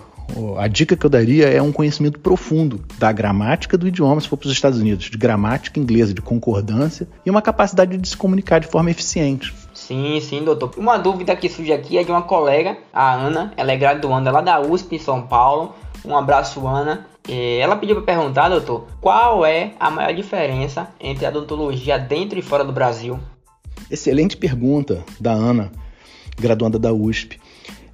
a 0.60 0.68
dica 0.68 0.96
que 0.96 1.04
eu 1.04 1.10
daria 1.10 1.48
é 1.48 1.60
um 1.60 1.72
conhecimento 1.72 2.20
profundo 2.20 2.80
da 3.00 3.12
gramática 3.12 3.75
do 3.75 3.88
idioma, 3.88 4.22
se 4.22 4.28
for 4.28 4.38
para 4.38 4.46
os 4.46 4.54
Estados 4.54 4.78
Unidos, 4.78 5.06
de 5.06 5.18
gramática 5.18 5.80
inglesa, 5.80 6.13
de 6.13 6.22
concordância 6.22 7.08
e 7.25 7.30
uma 7.32 7.42
capacidade 7.42 7.98
de 7.98 8.08
se 8.08 8.16
comunicar 8.16 8.60
de 8.60 8.68
forma 8.68 8.92
eficiente. 8.92 9.51
Sim, 9.74 10.20
sim, 10.22 10.44
doutor. 10.44 10.74
Uma 10.78 11.00
dúvida 11.00 11.36
que 11.36 11.50
surge 11.50 11.74
aqui 11.74 11.98
é 11.98 12.04
de 12.04 12.12
uma 12.12 12.22
colega, 12.22 12.78
a 12.94 13.16
Ana, 13.16 13.51
ela 13.58 13.72
é 13.72 13.75
graduanda 13.75 14.30
lá 14.30 14.42
da 14.42 14.62
USP 14.62 14.98
em 14.98 15.00
São 15.00 15.24
Paulo. 15.24 15.74
Um 16.06 16.16
abraço, 16.16 16.68
Ana. 16.68 17.08
Ela 17.28 17.75
pediu 17.78 17.96
para 17.96 18.16
perguntar, 18.16 18.48
doutor, 18.48 18.86
qual 19.01 19.44
é 19.44 19.72
a 19.80 19.90
maior 19.90 20.13
diferença 20.13 20.88
entre 21.00 21.25
a 21.25 21.30
odontologia 21.30 21.98
dentro 21.98 22.38
e 22.38 22.44
fora 22.44 22.63
do 22.63 22.72
Brasil? 22.72 23.20
Excelente 23.90 24.38
pergunta 24.38 25.04
da 25.20 25.32
Ana, 25.32 25.72
graduanda 26.42 26.78
da 26.78 26.92
USP. 26.92 27.40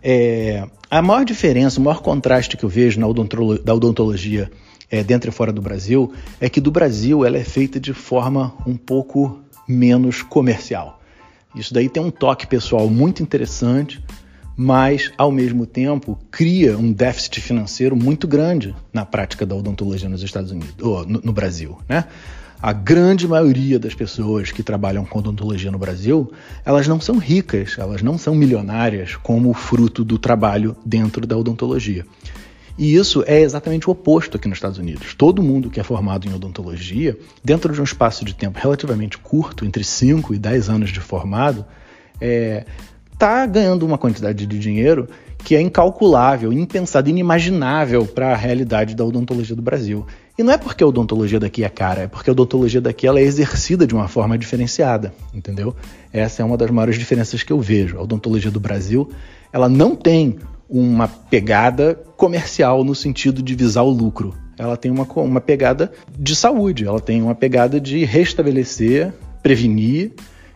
É, 0.02 0.66
a 0.90 1.02
maior 1.02 1.26
diferença, 1.26 1.80
o 1.80 1.84
maior 1.84 2.02
contraste 2.02 2.56
que 2.56 2.64
eu 2.64 2.70
vejo 2.70 3.00
na 3.00 3.08
odontologia, 3.08 3.64
da 3.64 3.74
odontologia 3.74 4.50
é, 4.90 5.04
dentro 5.04 5.30
e 5.30 5.34
fora 5.34 5.52
do 5.52 5.62
Brasil 5.62 6.14
é 6.40 6.50
que 6.50 6.62
do 6.62 6.72
Brasil 6.72 7.26
ela 7.26 7.38
é 7.38 7.44
feita 7.44 7.80
de 7.80 7.94
forma 7.94 8.54
um 8.66 8.78
pouco 8.78 9.40
menos 9.68 10.22
comercial. 10.22 11.02
Isso 11.54 11.74
daí 11.74 11.90
tem 11.90 12.02
um 12.02 12.12
toque 12.12 12.48
pessoal 12.48 12.90
muito 12.90 13.22
interessante, 13.22 14.02
mas 14.56 15.12
ao 15.18 15.32
mesmo 15.32 15.66
tempo 15.66 16.18
cria 16.32 16.78
um 16.78 16.92
déficit 16.92 17.42
financeiro 17.42 17.96
muito 17.96 18.28
grande 18.28 18.76
na 18.94 19.06
prática 19.06 19.46
da 19.46 19.56
odontologia 19.56 20.08
nos 20.08 20.24
Estados 20.24 20.52
Unidos, 20.52 20.76
ou 20.82 21.06
no, 21.06 21.22
no 21.22 21.34
Brasil, 21.34 21.78
né? 21.88 22.06
A 22.62 22.74
grande 22.74 23.28
maioria 23.28 23.78
das 23.78 23.94
pessoas 23.94 24.52
que 24.52 24.64
trabalham 24.64 25.06
com 25.06 25.20
odontologia 25.20 25.72
no 25.72 25.78
Brasil, 25.78 26.32
elas 26.66 26.88
não 26.88 27.00
são 27.00 27.18
ricas, 27.18 27.76
elas 27.78 28.02
não 28.02 28.18
são 28.18 28.34
milionárias 28.34 29.16
como 29.16 29.54
fruto 29.54 30.04
do 30.04 30.18
trabalho 30.18 30.76
dentro 30.86 31.28
da 31.28 31.38
odontologia. 31.38 32.06
E 32.78 32.96
isso 32.96 33.24
é 33.26 33.42
exatamente 33.42 33.88
o 33.88 33.92
oposto 33.92 34.38
aqui 34.38 34.48
nos 34.48 34.58
Estados 34.58 34.78
Unidos. 34.78 35.14
Todo 35.16 35.42
mundo 35.42 35.70
que 35.70 35.80
é 35.80 35.84
formado 35.84 36.28
em 36.28 36.34
odontologia, 36.34 37.18
dentro 37.44 37.74
de 37.74 37.82
um 37.82 37.84
espaço 37.84 38.24
de 38.24 38.36
tempo 38.36 38.60
relativamente 38.62 39.18
curto, 39.18 39.66
entre 39.66 39.84
5 39.84 40.34
e 40.34 40.38
10 40.38 40.70
anos 40.70 40.90
de 40.92 41.00
formado, 41.00 41.66
está 42.14 42.22
é, 42.22 42.66
tá 43.18 43.46
ganhando 43.48 43.84
uma 43.84 43.98
quantidade 43.98 44.46
de 44.46 44.60
dinheiro 44.60 45.08
que 45.44 45.56
é 45.56 45.62
incalculável, 45.62 46.54
impensado, 46.54 47.10
inimaginável 47.10 48.06
para 48.06 48.34
a 48.34 48.36
realidade 48.36 48.96
da 48.96 49.04
odontologia 49.04 49.56
do 49.56 49.62
Brasil. 49.62 50.06
E 50.38 50.44
não 50.44 50.54
é 50.54 50.58
porque 50.58 50.84
a 50.84 50.88
odontologia 50.88 51.40
daqui 51.40 51.64
é 51.64 51.70
cara, 51.70 52.02
é 52.04 52.08
porque 52.08 52.30
a 52.30 52.34
odontologia 52.34 52.80
daqui 52.80 53.08
ela 53.08 53.20
é 53.20 53.24
exercida 53.24 53.88
de 53.88 53.96
uma 53.96 54.08
forma 54.08 54.38
diferenciada, 54.38 55.12
entendeu? 55.34 55.76
Essa 56.14 56.44
é 56.44 56.46
uma 56.46 56.56
das 56.56 56.70
maiores 56.70 56.96
diferenças 56.96 57.42
que 57.42 57.52
eu 57.52 57.60
vejo. 57.60 57.98
A 57.98 58.04
odontologia 58.04 58.52
do 58.52 58.60
Brasil, 58.60 59.10
ela 59.52 59.68
não 59.68 59.96
tem 59.96 60.38
uma 60.70 61.08
pegada 61.08 61.96
comercial 62.16 62.84
no 62.84 62.94
sentido 62.94 63.42
de 63.42 63.56
visar 63.56 63.82
o 63.82 63.90
lucro. 63.90 64.36
Ela 64.60 64.78
tem 64.78 64.92
uma, 64.92 65.06
uma 65.16 65.42
pegada 65.42 65.92
de 66.18 66.36
saúde, 66.36 66.86
ela 66.86 67.00
tem 67.00 67.20
uma 67.20 67.34
pegada 67.34 67.80
de 67.80 68.06
restabelecer, 68.06 69.12
prevenir 69.42 70.14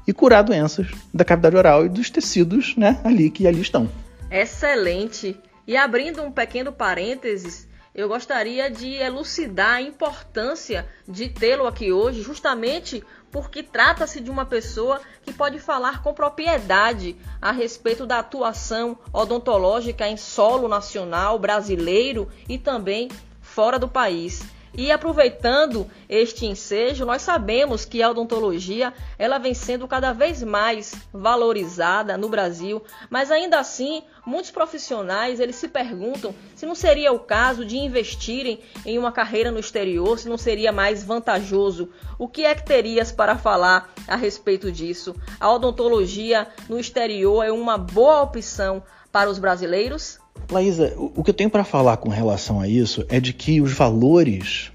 e 0.07 0.13
curar 0.13 0.43
doenças 0.43 0.87
da 1.11 1.25
cavidade 1.25 1.55
oral 1.55 1.85
e 1.87 1.89
dos 1.89 2.11
tecidos 2.11 2.75
né, 2.75 2.99
ali 3.03 3.31
que 3.31 3.47
ali 3.47 3.61
estão. 3.61 3.89
Excelente! 4.29 5.35
E 5.67 5.75
abrindo 5.75 6.21
um 6.21 6.31
pequeno 6.31 6.71
parênteses, 6.71 7.67
eu 7.93 8.07
gostaria 8.07 8.71
de 8.71 8.93
elucidar 8.95 9.75
a 9.75 9.81
importância 9.81 10.87
de 11.07 11.27
tê-lo 11.27 11.67
aqui 11.67 11.91
hoje, 11.91 12.21
justamente 12.21 13.03
porque 13.29 13.61
trata-se 13.61 14.21
de 14.21 14.29
uma 14.29 14.45
pessoa 14.45 15.01
que 15.23 15.33
pode 15.33 15.59
falar 15.59 16.01
com 16.01 16.13
propriedade 16.13 17.15
a 17.41 17.51
respeito 17.51 18.05
da 18.05 18.19
atuação 18.19 18.97
odontológica 19.11 20.07
em 20.07 20.17
solo 20.17 20.67
nacional 20.67 21.37
brasileiro 21.37 22.29
e 22.47 22.57
também 22.57 23.09
fora 23.41 23.77
do 23.77 23.87
país. 23.87 24.41
E 24.73 24.89
aproveitando 24.89 25.89
este 26.07 26.45
ensejo, 26.45 27.05
nós 27.05 27.21
sabemos 27.21 27.83
que 27.83 28.01
a 28.01 28.09
odontologia 28.09 28.93
ela 29.19 29.37
vem 29.37 29.53
sendo 29.53 29.85
cada 29.85 30.13
vez 30.13 30.41
mais 30.41 30.95
valorizada 31.11 32.17
no 32.17 32.29
Brasil, 32.29 32.81
mas 33.09 33.29
ainda 33.31 33.59
assim, 33.59 34.01
muitos 34.25 34.49
profissionais 34.49 35.41
eles 35.41 35.57
se 35.57 35.67
perguntam 35.67 36.33
se 36.55 36.65
não 36.65 36.73
seria 36.73 37.11
o 37.11 37.19
caso 37.19 37.65
de 37.65 37.77
investirem 37.77 38.61
em 38.85 38.97
uma 38.97 39.11
carreira 39.11 39.51
no 39.51 39.59
exterior, 39.59 40.17
se 40.17 40.29
não 40.29 40.37
seria 40.37 40.71
mais 40.71 41.03
vantajoso. 41.03 41.89
O 42.17 42.29
que 42.29 42.45
é 42.45 42.55
que 42.55 42.65
terias 42.65 43.11
para 43.11 43.37
falar 43.37 43.93
a 44.07 44.15
respeito 44.15 44.71
disso? 44.71 45.13
A 45.37 45.51
odontologia 45.51 46.47
no 46.69 46.79
exterior 46.79 47.43
é 47.43 47.51
uma 47.51 47.77
boa 47.77 48.21
opção 48.21 48.81
para 49.11 49.29
os 49.29 49.37
brasileiros? 49.37 50.20
Laísa, 50.49 50.93
o 50.97 51.23
que 51.23 51.29
eu 51.29 51.33
tenho 51.33 51.49
para 51.49 51.63
falar 51.63 51.97
com 51.97 52.09
relação 52.09 52.59
a 52.59 52.67
isso 52.67 53.05
é 53.09 53.19
de 53.19 53.33
que 53.33 53.61
os 53.61 53.73
valores 53.73 54.71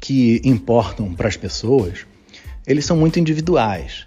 que 0.00 0.40
importam 0.44 1.14
para 1.14 1.28
as 1.28 1.36
pessoas, 1.36 2.06
eles 2.66 2.84
são 2.84 2.96
muito 2.96 3.18
individuais. 3.18 4.06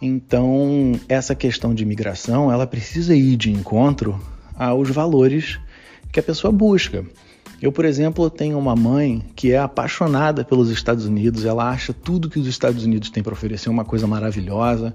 Então, 0.00 0.98
essa 1.08 1.34
questão 1.34 1.74
de 1.74 1.84
imigração, 1.84 2.50
ela 2.50 2.66
precisa 2.66 3.14
ir 3.14 3.36
de 3.36 3.50
encontro 3.52 4.20
aos 4.56 4.90
valores 4.90 5.60
que 6.10 6.18
a 6.18 6.22
pessoa 6.22 6.52
busca. 6.52 7.04
Eu, 7.60 7.70
por 7.70 7.84
exemplo, 7.84 8.28
tenho 8.28 8.58
uma 8.58 8.74
mãe 8.74 9.24
que 9.36 9.52
é 9.52 9.58
apaixonada 9.58 10.44
pelos 10.44 10.68
Estados 10.70 11.06
Unidos, 11.06 11.44
ela 11.44 11.70
acha 11.70 11.92
tudo 11.92 12.28
que 12.28 12.40
os 12.40 12.48
Estados 12.48 12.84
Unidos 12.84 13.08
têm 13.10 13.22
para 13.22 13.32
oferecer 13.32 13.70
uma 13.70 13.84
coisa 13.84 14.04
maravilhosa. 14.04 14.92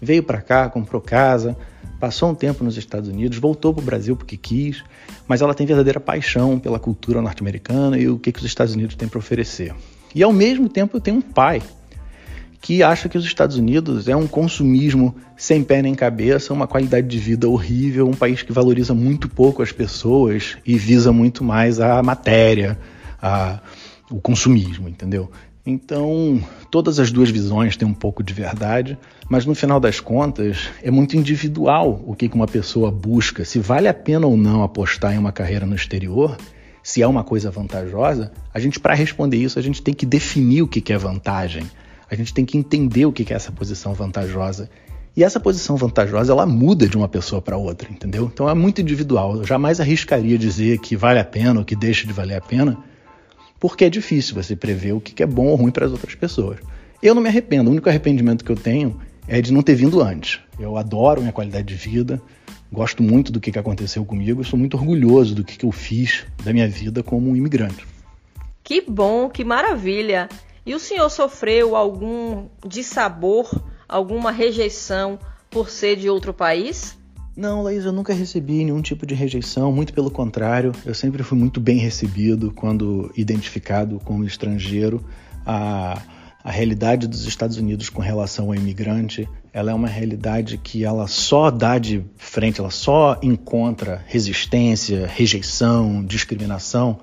Veio 0.00 0.22
para 0.22 0.40
cá, 0.40 0.68
comprou 0.68 1.00
casa, 1.00 1.56
passou 1.98 2.30
um 2.30 2.34
tempo 2.34 2.64
nos 2.64 2.76
Estados 2.76 3.08
Unidos, 3.08 3.38
voltou 3.38 3.74
para 3.74 3.82
o 3.82 3.84
Brasil 3.84 4.16
porque 4.16 4.36
quis, 4.36 4.82
mas 5.28 5.42
ela 5.42 5.54
tem 5.54 5.66
verdadeira 5.66 6.00
paixão 6.00 6.58
pela 6.58 6.78
cultura 6.78 7.20
norte-americana 7.20 7.98
e 7.98 8.08
o 8.08 8.18
que, 8.18 8.32
que 8.32 8.38
os 8.38 8.44
Estados 8.44 8.74
Unidos 8.74 8.96
têm 8.96 9.08
para 9.08 9.18
oferecer. 9.18 9.74
E 10.14 10.22
ao 10.22 10.32
mesmo 10.32 10.68
tempo 10.68 10.96
eu 10.96 11.00
tenho 11.00 11.18
um 11.18 11.22
pai 11.22 11.62
que 12.60 12.82
acha 12.82 13.08
que 13.08 13.16
os 13.16 13.24
Estados 13.24 13.56
Unidos 13.56 14.06
é 14.06 14.14
um 14.14 14.26
consumismo 14.26 15.14
sem 15.36 15.64
pé 15.64 15.80
nem 15.80 15.94
cabeça, 15.94 16.52
uma 16.52 16.66
qualidade 16.66 17.06
de 17.06 17.18
vida 17.18 17.48
horrível, 17.48 18.06
um 18.06 18.14
país 18.14 18.42
que 18.42 18.52
valoriza 18.52 18.92
muito 18.92 19.28
pouco 19.28 19.62
as 19.62 19.72
pessoas 19.72 20.58
e 20.64 20.76
visa 20.76 21.10
muito 21.10 21.42
mais 21.42 21.80
a 21.80 22.02
matéria, 22.02 22.78
a, 23.20 23.60
o 24.10 24.20
consumismo, 24.20 24.88
entendeu? 24.88 25.30
Então, 25.64 26.42
todas 26.70 26.98
as 26.98 27.12
duas 27.12 27.30
visões 27.30 27.76
têm 27.76 27.86
um 27.86 27.94
pouco 27.94 28.22
de 28.22 28.32
verdade, 28.32 28.98
mas 29.28 29.44
no 29.44 29.54
final 29.54 29.78
das 29.78 30.00
contas 30.00 30.68
é 30.82 30.90
muito 30.90 31.16
individual 31.16 32.02
o 32.06 32.14
que 32.14 32.30
uma 32.32 32.46
pessoa 32.46 32.90
busca, 32.90 33.44
se 33.44 33.58
vale 33.58 33.86
a 33.86 33.94
pena 33.94 34.26
ou 34.26 34.36
não 34.36 34.62
apostar 34.62 35.14
em 35.14 35.18
uma 35.18 35.32
carreira 35.32 35.66
no 35.66 35.74
exterior, 35.74 36.36
se 36.82 37.02
é 37.02 37.06
uma 37.06 37.22
coisa 37.22 37.50
vantajosa. 37.50 38.32
A 38.54 38.58
gente, 38.58 38.80
para 38.80 38.94
responder 38.94 39.36
isso, 39.36 39.58
a 39.58 39.62
gente 39.62 39.82
tem 39.82 39.92
que 39.92 40.06
definir 40.06 40.62
o 40.62 40.68
que 40.68 40.92
é 40.92 40.96
vantagem, 40.96 41.70
a 42.10 42.14
gente 42.14 42.32
tem 42.32 42.44
que 42.44 42.56
entender 42.56 43.04
o 43.04 43.12
que 43.12 43.30
é 43.30 43.36
essa 43.36 43.52
posição 43.52 43.92
vantajosa. 43.92 44.68
E 45.16 45.24
essa 45.24 45.40
posição 45.40 45.76
vantajosa 45.76 46.32
ela 46.32 46.46
muda 46.46 46.88
de 46.88 46.96
uma 46.96 47.08
pessoa 47.08 47.42
para 47.42 47.56
outra, 47.56 47.90
entendeu? 47.90 48.30
Então 48.32 48.48
é 48.48 48.54
muito 48.54 48.80
individual. 48.80 49.36
Eu 49.36 49.44
jamais 49.44 49.80
arriscaria 49.80 50.38
dizer 50.38 50.78
que 50.78 50.96
vale 50.96 51.18
a 51.18 51.24
pena 51.24 51.58
ou 51.58 51.64
que 51.64 51.76
deixa 51.76 52.06
de 52.06 52.12
valer 52.12 52.36
a 52.36 52.40
pena 52.40 52.78
porque 53.60 53.84
é 53.84 53.90
difícil 53.90 54.34
você 54.34 54.56
prever 54.56 54.92
o 54.92 55.00
que 55.00 55.22
é 55.22 55.26
bom 55.26 55.46
ou 55.46 55.54
ruim 55.54 55.70
para 55.70 55.84
as 55.84 55.92
outras 55.92 56.14
pessoas. 56.14 56.58
Eu 57.02 57.14
não 57.14 57.22
me 57.22 57.28
arrependo, 57.28 57.68
o 57.68 57.72
único 57.72 57.88
arrependimento 57.88 58.44
que 58.44 58.50
eu 58.50 58.56
tenho 58.56 58.98
é 59.28 59.40
de 59.40 59.52
não 59.52 59.62
ter 59.62 59.74
vindo 59.74 60.02
antes. 60.02 60.40
Eu 60.58 60.76
adoro 60.76 61.20
minha 61.20 61.32
qualidade 61.32 61.66
de 61.66 61.74
vida, 61.74 62.20
gosto 62.72 63.02
muito 63.02 63.30
do 63.30 63.38
que 63.38 63.56
aconteceu 63.58 64.04
comigo, 64.04 64.42
sou 64.42 64.58
muito 64.58 64.76
orgulhoso 64.76 65.34
do 65.34 65.44
que 65.44 65.64
eu 65.64 65.70
fiz 65.70 66.26
da 66.42 66.52
minha 66.52 66.68
vida 66.68 67.02
como 67.02 67.30
um 67.30 67.36
imigrante. 67.36 67.86
Que 68.64 68.80
bom, 68.80 69.28
que 69.28 69.44
maravilha! 69.44 70.28
E 70.64 70.74
o 70.74 70.78
senhor 70.78 71.10
sofreu 71.10 71.74
algum 71.74 72.46
dissabor, 72.66 73.62
alguma 73.88 74.30
rejeição 74.30 75.18
por 75.50 75.68
ser 75.68 75.96
de 75.96 76.08
outro 76.08 76.32
país? 76.32 76.96
Não, 77.40 77.62
Laís, 77.62 77.86
eu 77.86 77.92
nunca 77.92 78.12
recebi 78.12 78.62
nenhum 78.62 78.82
tipo 78.82 79.06
de 79.06 79.14
rejeição, 79.14 79.72
muito 79.72 79.94
pelo 79.94 80.10
contrário, 80.10 80.72
eu 80.84 80.94
sempre 80.94 81.22
fui 81.22 81.38
muito 81.38 81.58
bem 81.58 81.78
recebido 81.78 82.52
quando 82.52 83.10
identificado 83.16 83.98
como 84.04 84.24
estrangeiro. 84.24 85.02
Ah, 85.46 86.02
A 86.44 86.50
realidade 86.50 87.06
dos 87.06 87.26
Estados 87.26 87.56
Unidos 87.56 87.88
com 87.88 88.02
relação 88.02 88.48
ao 88.48 88.54
imigrante, 88.54 89.26
ela 89.54 89.70
é 89.70 89.74
uma 89.74 89.88
realidade 89.88 90.58
que 90.58 90.84
ela 90.84 91.06
só 91.06 91.50
dá 91.50 91.78
de 91.78 92.04
frente, 92.18 92.60
ela 92.60 92.70
só 92.70 93.18
encontra 93.22 94.04
resistência, 94.06 95.06
rejeição, 95.06 96.04
discriminação 96.04 96.98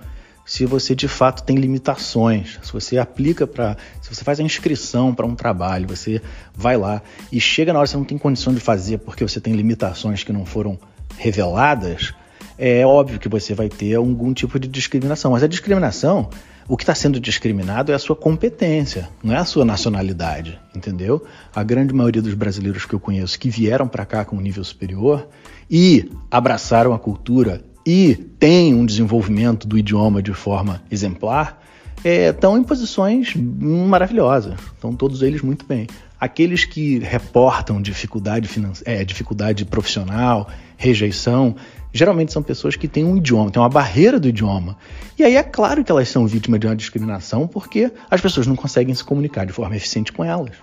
se 0.48 0.66
você 0.66 0.96
de 0.96 1.10
fato 1.10 1.44
tem 1.44 1.58
limitações, 1.58 2.58
se 2.64 2.72
você 2.72 2.98
aplica 2.98 3.46
para, 3.46 3.76
se 4.02 4.16
você 4.16 4.24
faz 4.24 4.40
a 4.40 4.44
inscrição 4.44 5.14
para 5.14 5.26
um 5.26 5.36
trabalho, 5.36 5.86
você 5.86 6.22
vai 6.56 6.78
lá 6.78 7.02
e 7.30 7.40
chega 7.40 7.74
na 7.74 7.80
hora 7.80 7.86
que 7.86 7.92
você 7.92 7.98
não 7.98 8.06
tem 8.06 8.18
condição 8.18 8.54
de 8.54 8.62
fazer 8.62 9.00
porque 9.00 9.28
você 9.28 9.42
tem 9.42 9.54
limitações 9.54 10.24
que 10.24 10.32
não 10.32 10.46
foram 10.46 10.80
reveladas, 11.18 12.14
é 12.58 12.86
óbvio 12.86 13.20
que 13.20 13.28
você 13.28 13.54
vai 13.54 13.68
ter 13.68 13.96
algum 13.96 14.34
tipo 14.34 14.58
de 14.58 14.70
discriminação. 14.70 15.32
Mas 15.32 15.44
a 15.44 15.48
discriminação, 15.48 16.30
o 16.66 16.78
que 16.78 16.84
está 16.84 16.96
sendo 16.96 17.20
discriminado 17.20 17.92
é 17.92 17.96
a 17.96 18.00
sua 18.00 18.16
competência, 18.16 19.10
não 19.22 19.34
é 19.34 19.38
a 19.38 19.46
sua 19.46 19.66
nacionalidade, 19.66 20.58
entendeu? 20.74 21.26
A 21.54 21.62
grande 21.62 21.94
maioria 21.94 22.22
dos 22.22 22.34
brasileiros 22.34 22.86
que 22.86 22.94
eu 22.94 23.02
conheço 23.02 23.38
que 23.38 23.50
vieram 23.50 23.88
para 23.88 24.06
cá 24.06 24.24
com 24.24 24.38
um 24.38 24.42
nível 24.42 24.64
superior 24.64 25.28
e 25.70 26.10
abraçaram 26.32 26.94
a 26.94 27.00
cultura 27.00 27.62
e 27.88 28.16
têm 28.38 28.76
um 28.76 28.86
desenvolvimento 28.86 29.66
do 29.66 29.78
idioma 29.78 30.22
de 30.22 30.34
forma 30.34 30.84
exemplar, 30.92 31.64
é, 32.04 32.32
estão 32.32 32.58
em 32.58 32.64
posições 32.64 33.34
maravilhosas. 33.34 34.60
Estão 34.74 34.94
todos 34.94 35.22
eles 35.22 35.42
muito 35.42 35.66
bem. 35.66 35.88
Aqueles 36.20 36.66
que 36.66 37.00
reportam 37.00 37.82
dificuldade, 37.82 38.50
é, 38.84 39.06
dificuldade 39.06 39.64
profissional, 39.64 40.50
rejeição, 40.76 41.56
geralmente 41.94 42.34
são 42.34 42.44
pessoas 42.44 42.76
que 42.76 42.90
têm 42.90 43.06
um 43.06 43.16
idioma, 43.16 43.52
têm 43.52 43.62
uma 43.62 43.70
barreira 43.70 44.20
do 44.20 44.28
idioma. 44.28 44.78
E 45.18 45.24
aí 45.24 45.38
é 45.38 45.44
claro 45.44 45.82
que 45.82 45.90
elas 45.90 46.10
são 46.10 46.28
vítimas 46.28 46.60
de 46.60 46.68
uma 46.68 46.76
discriminação 46.76 47.48
porque 47.48 47.90
as 48.12 48.20
pessoas 48.20 48.46
não 48.48 48.56
conseguem 48.58 48.94
se 48.94 49.04
comunicar 49.04 49.46
de 49.46 49.54
forma 49.54 49.78
eficiente 49.78 50.12
com 50.12 50.26
elas. 50.26 50.58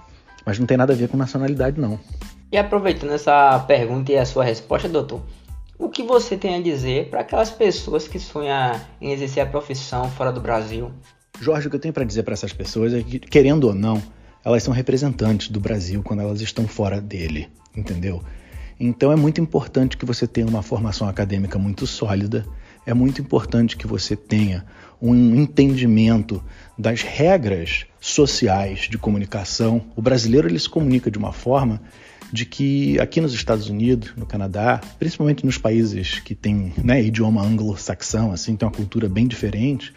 Mas 0.45 0.59
não 0.59 0.67
tem 0.67 0.77
nada 0.77 0.93
a 0.93 0.97
ver 0.97 1.09
com 1.09 1.17
nacionalidade, 1.17 1.81
não. 1.81 1.99
E 2.53 2.59
aproveitando 2.59 3.13
essa 3.13 3.59
pergunta 3.61 4.13
e 4.13 4.19
a 4.19 4.27
sua 4.27 4.45
resposta, 4.45 4.91
doutor, 4.91 5.23
o 5.79 5.89
que 5.89 6.03
você 6.03 6.37
tem 6.37 6.57
a 6.57 6.61
dizer 6.61 7.11
para 7.11 7.21
aquelas 7.21 7.51
pessoas 7.51 8.07
que 8.07 8.19
sonham 8.19 8.81
em 9.01 9.13
exercer 9.13 9.43
a 9.43 9.47
profissão 9.47 10.11
fora 10.11 10.33
do 10.33 10.41
Brasil? 10.41 10.91
Jorge, 11.41 11.67
o 11.67 11.71
que 11.71 11.77
eu 11.77 11.81
tenho 11.81 11.95
para 11.95 12.05
dizer 12.05 12.23
para 12.23 12.35
essas 12.35 12.53
pessoas 12.53 12.95
é 12.95 13.03
que, 13.03 13.19
querendo 13.19 13.65
ou 13.65 13.75
não, 13.75 14.03
elas 14.45 14.63
são 14.63 14.73
representantes 14.73 15.49
do 15.49 15.59
Brasil 15.59 16.03
quando 16.03 16.21
elas 16.21 16.41
estão 16.41 16.69
fora 16.69 17.01
dele, 17.01 17.49
entendeu? 17.77 18.23
Então 18.79 19.13
é 19.13 19.17
muito 19.17 19.41
importante 19.41 19.97
que 19.97 20.05
você 20.05 20.27
tenha 20.27 20.47
uma 20.47 20.63
formação 20.63 21.09
acadêmica 21.09 21.59
muito 21.59 21.87
sólida, 21.87 22.45
é 22.87 22.93
muito 22.93 23.21
importante 23.21 23.77
que 23.77 23.87
você 23.87 24.17
tenha 24.17 24.65
um 25.01 25.15
entendimento 25.35 26.43
das 26.79 27.03
regras 27.03 27.87
sociais 28.01 28.81
de 28.91 28.99
comunicação. 28.99 29.83
O 29.97 30.03
brasileiro 30.03 30.49
ele 30.49 30.59
se 30.59 30.69
comunica 30.69 31.11
de 31.11 31.19
uma 31.19 31.33
forma 31.33 31.81
de 32.33 32.45
que 32.45 32.99
aqui 32.99 33.21
nos 33.21 33.33
Estados 33.33 33.69
Unidos, 33.69 34.13
no 34.17 34.27
Canadá, 34.27 34.81
principalmente 34.99 35.45
nos 35.45 35.59
países 35.59 36.19
que 36.19 36.35
têm 36.35 36.73
né, 36.83 37.03
idioma 37.03 37.43
anglo-saxão, 37.43 38.33
assim, 38.33 38.57
tem 38.57 38.67
uma 38.67 38.75
cultura 38.75 39.09
bem 39.09 39.27
diferente, 39.27 39.93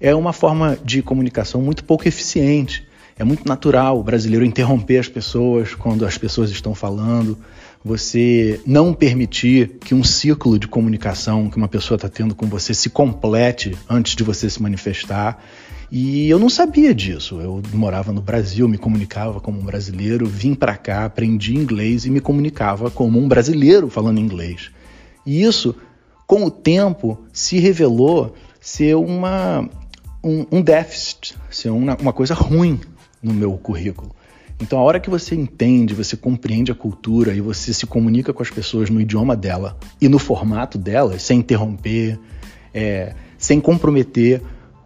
é 0.00 0.14
uma 0.14 0.32
forma 0.32 0.78
de 0.84 1.02
comunicação 1.02 1.60
muito 1.60 1.84
pouco 1.84 2.06
eficiente. 2.06 2.86
É 3.18 3.24
muito 3.24 3.48
natural 3.48 3.98
o 3.98 4.02
brasileiro 4.02 4.44
interromper 4.44 4.98
as 4.98 5.08
pessoas 5.08 5.74
quando 5.74 6.06
as 6.06 6.16
pessoas 6.16 6.50
estão 6.50 6.72
falando, 6.72 7.36
você 7.84 8.60
não 8.64 8.94
permitir 8.94 9.78
que 9.80 9.92
um 9.92 10.04
ciclo 10.04 10.56
de 10.56 10.68
comunicação 10.68 11.50
que 11.50 11.56
uma 11.56 11.66
pessoa 11.66 11.96
está 11.96 12.08
tendo 12.08 12.34
com 12.34 12.46
você 12.46 12.72
se 12.72 12.88
complete 12.88 13.76
antes 13.88 14.14
de 14.14 14.22
você 14.22 14.48
se 14.48 14.62
manifestar. 14.62 15.42
E 15.90 16.28
eu 16.28 16.38
não 16.38 16.50
sabia 16.50 16.94
disso. 16.94 17.40
Eu 17.40 17.62
morava 17.72 18.12
no 18.12 18.20
Brasil, 18.20 18.68
me 18.68 18.76
comunicava 18.76 19.40
como 19.40 19.58
um 19.58 19.64
brasileiro, 19.64 20.26
vim 20.26 20.54
para 20.54 20.76
cá, 20.76 21.04
aprendi 21.04 21.54
inglês 21.56 22.04
e 22.04 22.10
me 22.10 22.20
comunicava 22.20 22.90
como 22.90 23.18
um 23.18 23.26
brasileiro 23.26 23.88
falando 23.88 24.20
inglês. 24.20 24.70
E 25.24 25.42
isso, 25.42 25.74
com 26.26 26.44
o 26.44 26.50
tempo, 26.50 27.18
se 27.32 27.58
revelou 27.58 28.34
ser 28.60 28.96
uma, 28.96 29.68
um, 30.22 30.44
um 30.52 30.62
déficit, 30.62 31.34
ser 31.50 31.70
uma, 31.70 31.96
uma 31.96 32.12
coisa 32.12 32.34
ruim 32.34 32.80
no 33.22 33.32
meu 33.32 33.52
currículo. 33.52 34.14
Então, 34.60 34.78
a 34.78 34.82
hora 34.82 34.98
que 34.98 35.08
você 35.08 35.36
entende, 35.36 35.94
você 35.94 36.16
compreende 36.16 36.72
a 36.72 36.74
cultura 36.74 37.32
e 37.32 37.40
você 37.40 37.72
se 37.72 37.86
comunica 37.86 38.32
com 38.32 38.42
as 38.42 38.50
pessoas 38.50 38.90
no 38.90 39.00
idioma 39.00 39.36
dela 39.36 39.78
e 40.00 40.08
no 40.08 40.18
formato 40.18 40.76
dela, 40.76 41.18
sem 41.18 41.38
interromper, 41.38 42.18
é, 42.74 43.14
sem 43.38 43.60
comprometer 43.60 44.42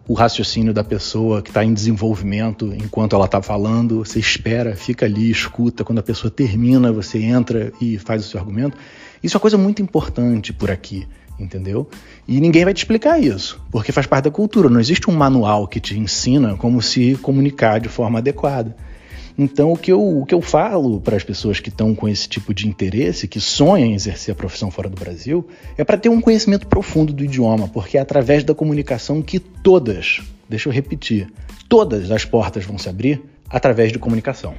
o 0.07 0.13
raciocínio 0.13 0.73
da 0.73 0.83
pessoa 0.83 1.41
que 1.41 1.49
está 1.49 1.63
em 1.63 1.73
desenvolvimento 1.73 2.73
enquanto 2.73 3.15
ela 3.15 3.25
está 3.25 3.41
falando, 3.41 4.03
você 4.03 4.19
espera, 4.19 4.75
fica 4.75 5.05
ali, 5.05 5.31
escuta. 5.31 5.83
Quando 5.83 5.99
a 5.99 6.03
pessoa 6.03 6.29
termina, 6.29 6.91
você 6.91 7.19
entra 7.19 7.71
e 7.79 7.97
faz 7.97 8.25
o 8.25 8.29
seu 8.29 8.39
argumento. 8.39 8.77
Isso 9.21 9.35
é 9.35 9.37
uma 9.37 9.41
coisa 9.41 9.57
muito 9.57 9.81
importante 9.81 10.51
por 10.51 10.69
aqui, 10.69 11.07
entendeu? 11.39 11.89
E 12.27 12.41
ninguém 12.41 12.65
vai 12.65 12.73
te 12.73 12.79
explicar 12.79 13.17
isso, 13.21 13.61
porque 13.71 13.93
faz 13.93 14.05
parte 14.05 14.25
da 14.25 14.31
cultura. 14.31 14.69
Não 14.69 14.79
existe 14.79 15.09
um 15.09 15.15
manual 15.15 15.67
que 15.67 15.79
te 15.79 15.97
ensina 15.97 16.57
como 16.57 16.81
se 16.81 17.15
comunicar 17.21 17.79
de 17.79 17.87
forma 17.87 18.19
adequada. 18.19 18.75
Então, 19.37 19.71
o 19.71 19.77
que 19.77 19.91
eu, 19.91 20.19
o 20.19 20.25
que 20.25 20.33
eu 20.33 20.41
falo 20.41 21.01
para 21.01 21.15
as 21.15 21.23
pessoas 21.23 21.59
que 21.59 21.69
estão 21.69 21.95
com 21.95 22.07
esse 22.07 22.27
tipo 22.27 22.53
de 22.53 22.67
interesse, 22.67 23.27
que 23.27 23.39
sonham 23.39 23.87
em 23.87 23.93
exercer 23.93 24.33
a 24.33 24.35
profissão 24.35 24.69
fora 24.69 24.89
do 24.89 24.99
Brasil, 24.99 25.47
é 25.77 25.83
para 25.83 25.97
ter 25.97 26.09
um 26.09 26.21
conhecimento 26.21 26.67
profundo 26.67 27.11
do 27.11 27.23
idioma, 27.23 27.67
porque 27.67 27.97
é 27.97 28.01
através 28.01 28.43
da 28.43 28.53
comunicação 28.53 29.21
que 29.21 29.39
todas, 29.39 30.21
deixa 30.47 30.69
eu 30.69 30.73
repetir, 30.73 31.31
todas 31.67 32.11
as 32.11 32.25
portas 32.25 32.65
vão 32.65 32.77
se 32.77 32.87
abrir 32.87 33.21
através 33.49 33.91
de 33.91 33.99
comunicação. 33.99 34.53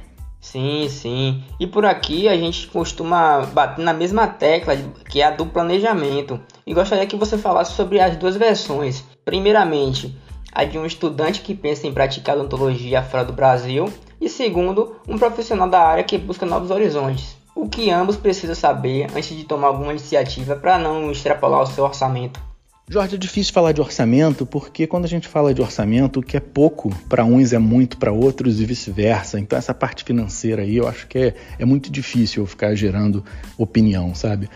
Sim, 0.45 0.87
sim. 0.89 1.43
E 1.59 1.65
por 1.65 1.85
aqui 1.85 2.27
a 2.27 2.37
gente 2.37 2.67
costuma 2.67 3.47
bater 3.47 3.83
na 3.83 3.93
mesma 3.93 4.27
tecla 4.27 4.77
que 5.09 5.19
é 5.19 5.25
a 5.25 5.31
do 5.31 5.47
planejamento. 5.47 6.39
E 6.67 6.73
gostaria 6.73 7.07
que 7.07 7.15
você 7.15 7.35
falasse 7.35 7.73
sobre 7.73 7.99
as 7.99 8.15
duas 8.15 8.35
versões. 8.35 9.03
Primeiramente, 9.25 10.15
a 10.55 10.63
de 10.63 10.77
um 10.77 10.85
estudante 10.85 11.41
que 11.41 11.53
pensa 11.53 11.85
em 11.85 11.93
praticar 11.93 12.37
odontologia 12.37 13.03
fora 13.03 13.25
do 13.25 13.33
Brasil 13.33 13.91
e 14.21 14.29
segundo, 14.29 14.95
um 15.05 15.17
profissional 15.17 15.69
da 15.69 15.81
área 15.81 16.03
que 16.03 16.17
busca 16.17 16.45
novos 16.45 16.71
horizontes. 16.71 17.35
O 17.53 17.67
que 17.67 17.91
ambos 17.91 18.15
precisam 18.15 18.55
saber 18.55 19.07
antes 19.13 19.35
de 19.35 19.43
tomar 19.43 19.67
alguma 19.67 19.91
iniciativa 19.91 20.55
para 20.55 20.77
não 20.77 21.11
extrapolar 21.11 21.61
o 21.61 21.67
seu 21.67 21.83
orçamento. 21.83 22.39
Jorge, 22.87 23.15
é 23.15 23.17
difícil 23.17 23.51
falar 23.51 23.71
de 23.71 23.81
orçamento 23.81 24.45
porque 24.45 24.85
quando 24.85 25.05
a 25.05 25.07
gente 25.07 25.27
fala 25.27 25.55
de 25.55 25.59
orçamento, 25.59 26.19
o 26.19 26.23
que 26.23 26.37
é 26.37 26.39
pouco 26.39 26.95
para 27.09 27.25
uns 27.25 27.51
é 27.51 27.57
muito 27.57 27.97
para 27.97 28.11
outros 28.11 28.61
e 28.61 28.65
vice-versa. 28.65 29.39
Então, 29.39 29.57
essa 29.57 29.73
parte 29.73 30.03
financeira 30.03 30.61
aí 30.61 30.77
eu 30.77 30.87
acho 30.87 31.07
que 31.07 31.17
é, 31.17 31.35
é 31.57 31.65
muito 31.65 31.91
difícil 31.91 32.43
eu 32.43 32.47
ficar 32.47 32.75
gerando 32.75 33.25
opinião, 33.57 34.13
sabe? 34.13 34.47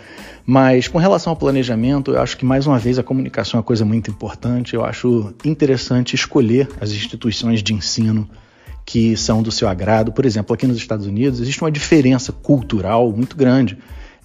Mas 0.46 0.88
com 0.88 1.00
relação 1.00 1.32
ao 1.32 1.38
planejamento, 1.38 2.12
eu 2.12 2.22
acho 2.22 2.38
que 2.38 2.46
mais 2.46 2.68
uma 2.68 2.78
vez 2.78 3.00
a 3.00 3.04
comunicação 3.04 3.58
é 3.58 3.62
uma 3.62 3.66
coisa 3.66 3.84
muito 3.84 4.12
importante. 4.12 4.76
Eu 4.76 4.86
acho 4.86 5.34
interessante 5.44 6.14
escolher 6.14 6.70
as 6.80 6.92
instituições 6.92 7.64
de 7.64 7.74
ensino 7.74 8.30
que 8.86 9.18
são 9.18 9.42
do 9.42 9.52
seu 9.52 9.68
agrado. 9.68 10.12
Por 10.12 10.24
exemplo, 10.24 10.54
aqui 10.54 10.68
nos 10.68 10.78
Estados 10.78 11.08
Unidos 11.08 11.40
existe 11.40 11.64
uma 11.64 11.72
diferença 11.72 12.32
cultural 12.32 13.12
muito 13.12 13.36
grande 13.36 13.76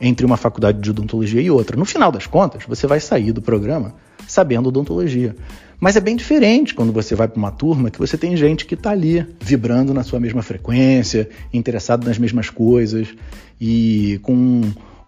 entre 0.06 0.26
uma 0.26 0.36
faculdade 0.36 0.80
de 0.80 0.90
odontologia 0.90 1.40
e 1.40 1.50
outra. 1.50 1.78
No 1.78 1.86
final 1.86 2.12
das 2.12 2.26
contas, 2.26 2.64
você 2.68 2.86
vai 2.86 3.00
sair 3.00 3.32
do 3.32 3.40
programa 3.40 3.94
sabendo 4.26 4.68
odontologia. 4.68 5.34
Mas 5.80 5.96
é 5.96 6.00
bem 6.00 6.14
diferente 6.14 6.74
quando 6.74 6.92
você 6.92 7.14
vai 7.14 7.26
para 7.26 7.38
uma 7.38 7.50
turma 7.50 7.90
que 7.90 7.98
você 7.98 8.18
tem 8.18 8.36
gente 8.36 8.66
que 8.66 8.74
está 8.74 8.90
ali 8.90 9.26
vibrando 9.40 9.94
na 9.94 10.02
sua 10.02 10.20
mesma 10.20 10.42
frequência, 10.42 11.28
interessado 11.52 12.06
nas 12.06 12.18
mesmas 12.18 12.50
coisas 12.50 13.08
e 13.58 14.20
com 14.22 14.60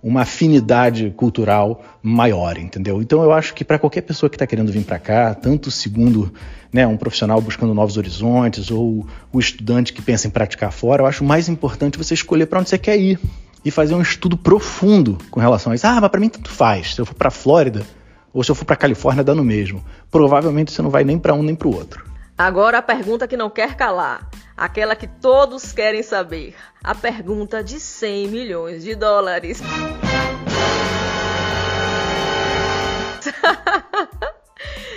uma 0.03 0.23
afinidade 0.23 1.13
cultural 1.15 1.85
maior, 2.03 2.57
entendeu? 2.57 3.03
Então 3.03 3.23
eu 3.23 3.33
acho 3.33 3.53
que 3.53 3.65
para 3.65 3.79
qualquer 3.79 4.01
pessoa 4.01 4.31
que 4.31 4.37
está 4.37 4.47
querendo 4.47 4.73
vir 4.73 4.85
para 4.85 4.99
cá, 4.99 5.35
tanto 5.35 5.71
segundo 5.71 6.33
né, 6.73 6.87
um 6.87 6.97
profissional 6.97 7.39
buscando 7.41 7.75
novos 7.75 7.99
horizontes 7.99 8.71
ou 8.71 9.07
o 9.31 9.39
estudante 9.39 9.93
que 9.93 10.01
pensa 10.01 10.27
em 10.27 10.31
praticar 10.31 10.73
fora, 10.73 11.03
eu 11.03 11.07
acho 11.07 11.23
mais 11.23 11.51
importante 11.51 11.99
você 11.99 12.15
escolher 12.15 12.47
para 12.47 12.61
onde 12.61 12.71
você 12.71 12.79
quer 12.79 12.99
ir 12.99 13.21
e 13.67 13.71
fazer 13.73 13.97
um 13.97 14.01
estudo 14.01 14.37
profundo 14.37 15.19
com 15.29 15.41
relação 15.41 15.73
a 15.73 15.75
isso. 15.75 15.85
Ah, 15.85 16.01
mas 16.01 16.09
para 16.09 16.21
mim 16.21 16.29
tanto 16.29 16.49
faz. 16.49 16.95
Se 16.95 17.01
eu 17.01 17.05
for 17.05 17.15
para 17.15 17.33
Flórida 17.33 17.85
ou 18.33 18.45
se 18.45 18.51
eu 18.53 18.55
for 18.55 18.65
para 18.65 18.77
Califórnia, 18.77 19.25
dá 19.25 19.35
no 19.35 19.43
mesmo. 19.43 19.85
Provavelmente 20.09 20.71
você 20.71 20.81
não 20.83 20.89
vai 20.89 21.03
nem 21.03 21.19
para 21.19 21.35
um 21.35 21.43
nem 21.43 21.57
para 21.57 21.67
o 21.67 21.75
outro. 21.75 22.09
Agora 22.39 22.79
a 22.79 22.83
pergunta 22.83 23.27
que 23.27 23.37
não 23.37 23.51
quer 23.51 23.75
calar, 23.75 24.31
aquela 24.57 24.95
que 24.95 25.09
todos 25.09 25.73
querem 25.73 26.05
saber, 26.05 26.55
a 26.85 26.95
pergunta 26.95 27.65
de 27.65 27.81
100 27.81 28.29
milhões 28.29 28.85
de 28.85 28.95
dólares. 28.95 29.61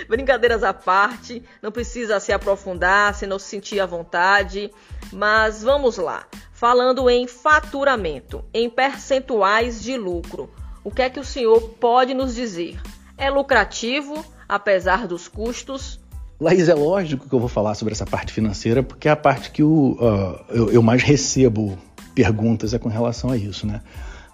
Brincadeiras 0.08 0.62
à 0.62 0.72
parte, 0.72 1.42
não 1.60 1.72
precisa 1.72 2.20
se 2.20 2.32
aprofundar, 2.32 3.16
se 3.16 3.26
não 3.26 3.40
se 3.40 3.46
sentir 3.46 3.80
à 3.80 3.86
vontade, 3.86 4.70
mas 5.12 5.64
vamos 5.64 5.96
lá. 5.96 6.24
Falando 6.60 7.08
em 7.08 7.26
faturamento, 7.26 8.44
em 8.52 8.68
percentuais 8.68 9.82
de 9.82 9.96
lucro, 9.96 10.50
o 10.84 10.90
que 10.90 11.00
é 11.00 11.08
que 11.08 11.18
o 11.18 11.24
senhor 11.24 11.58
pode 11.80 12.12
nos 12.12 12.34
dizer? 12.34 12.78
É 13.16 13.30
lucrativo, 13.30 14.22
apesar 14.46 15.06
dos 15.06 15.26
custos? 15.26 15.98
Laís, 16.38 16.68
é 16.68 16.74
lógico 16.74 17.26
que 17.26 17.34
eu 17.34 17.40
vou 17.40 17.48
falar 17.48 17.74
sobre 17.76 17.94
essa 17.94 18.04
parte 18.04 18.30
financeira, 18.30 18.82
porque 18.82 19.08
é 19.08 19.10
a 19.10 19.16
parte 19.16 19.50
que 19.52 19.62
uh, 19.62 19.98
eu, 20.50 20.70
eu, 20.70 20.82
mais 20.82 21.02
recebo 21.02 21.78
perguntas 22.14 22.74
é 22.74 22.78
com 22.78 22.90
relação 22.90 23.30
a 23.30 23.38
isso, 23.38 23.66
né? 23.66 23.80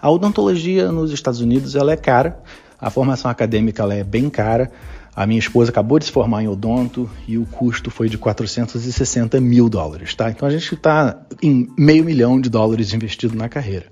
A 0.03 0.11
odontologia 0.11 0.91
nos 0.91 1.13
Estados 1.13 1.41
Unidos 1.41 1.77
ela 1.77 1.93
é 1.93 1.97
cara, 1.97 2.43
a 2.77 2.91
formação 2.91 3.31
acadêmica 3.31 3.85
ela 3.85 3.95
é 3.95 4.03
bem 4.03 4.29
cara. 4.29 4.73
A 5.17 5.27
minha 5.27 5.39
esposa 5.39 5.71
acabou 5.71 5.99
de 5.99 6.05
se 6.05 6.13
formar 6.13 6.43
em 6.43 6.49
odonto 6.49 7.09
e 7.27 7.39
o 7.39 7.47
custo 7.47 7.91
foi 7.91 8.07
de 8.07 8.19
460 8.19 9.41
mil 9.41 9.67
dólares, 9.67 10.15
tá? 10.15 10.31
Então 10.31 10.47
a 10.47 10.51
gente 10.51 10.75
está 10.75 11.19
em 11.43 11.67
meio 11.79 12.05
milhão 12.05 12.39
de 12.39 12.51
dólares 12.51 12.93
investido 12.93 13.35
na 13.35 13.49
carreira. 13.49 13.87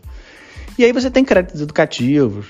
E 0.79 0.85
aí 0.85 0.93
você 0.93 1.11
tem 1.11 1.25
créditos 1.25 1.63
educativos, 1.63 2.49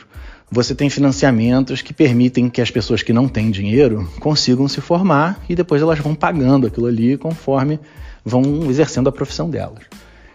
você 0.51 0.75
tem 0.75 0.91
financiamentos 0.91 1.83
que 1.83 1.95
permitem 1.95 2.51
que 2.51 2.61
as 2.61 2.69
pessoas 2.69 3.01
que 3.01 3.13
não 3.13 3.29
têm 3.29 3.49
dinheiro 3.49 4.11
consigam 4.19 4.67
se 4.67 4.81
formar 4.81 5.39
e 5.49 5.55
depois 5.55 5.81
elas 5.81 6.01
vão 6.01 6.13
pagando 6.13 6.67
aquilo 6.67 6.87
ali 6.87 7.17
conforme 7.17 7.79
vão 8.25 8.69
exercendo 8.69 9.09
a 9.09 9.13
profissão 9.13 9.49
delas. 9.49 9.85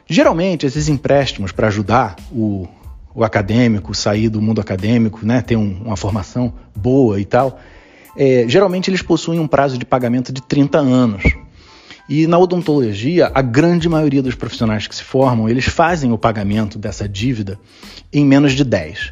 Geralmente, 0.08 0.66
esses 0.66 0.88
empréstimos 0.88 1.52
para 1.52 1.68
ajudar 1.68 2.16
o, 2.32 2.68
o 3.14 3.22
acadêmico 3.22 3.94
sair 3.94 4.30
do 4.30 4.42
mundo 4.42 4.62
acadêmico, 4.62 5.26
né, 5.26 5.42
ter 5.42 5.58
um, 5.58 5.82
uma 5.84 5.98
formação 5.98 6.54
boa 6.74 7.20
e 7.20 7.26
tal, 7.26 7.60
é, 8.16 8.46
geralmente 8.48 8.90
eles 8.90 9.02
possuem 9.02 9.40
um 9.40 9.48
prazo 9.48 9.78
de 9.78 9.86
pagamento 9.86 10.32
de 10.32 10.42
30 10.42 10.78
anos. 10.78 11.24
E 12.10 12.26
na 12.26 12.40
odontologia, 12.40 13.32
a 13.36 13.42
grande 13.42 13.88
maioria 13.88 14.24
dos 14.24 14.34
profissionais 14.34 14.88
que 14.88 14.96
se 14.96 15.04
formam, 15.04 15.48
eles 15.48 15.66
fazem 15.66 16.12
o 16.12 16.18
pagamento 16.18 16.80
dessa 16.80 17.08
dívida 17.08 17.60
em 18.12 18.26
menos 18.26 18.54
de 18.54 18.64
10. 18.64 19.12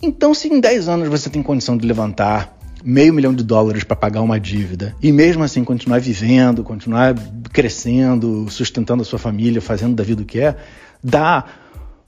Então, 0.00 0.32
se 0.32 0.48
em 0.48 0.60
10 0.60 0.88
anos 0.88 1.08
você 1.08 1.28
tem 1.28 1.42
condição 1.42 1.76
de 1.76 1.86
levantar 1.86 2.56
meio 2.84 3.12
milhão 3.12 3.34
de 3.34 3.42
dólares 3.42 3.84
para 3.84 3.96
pagar 3.96 4.22
uma 4.22 4.40
dívida 4.40 4.94
e 5.02 5.12
mesmo 5.12 5.42
assim 5.42 5.62
continuar 5.64 6.00
vivendo, 6.00 6.62
continuar 6.62 7.14
crescendo, 7.52 8.46
sustentando 8.48 9.02
a 9.02 9.04
sua 9.04 9.18
família, 9.18 9.60
fazendo 9.60 9.94
da 9.94 10.04
vida 10.04 10.22
o 10.22 10.24
que 10.24 10.40
é, 10.40 10.56
dá 11.02 11.44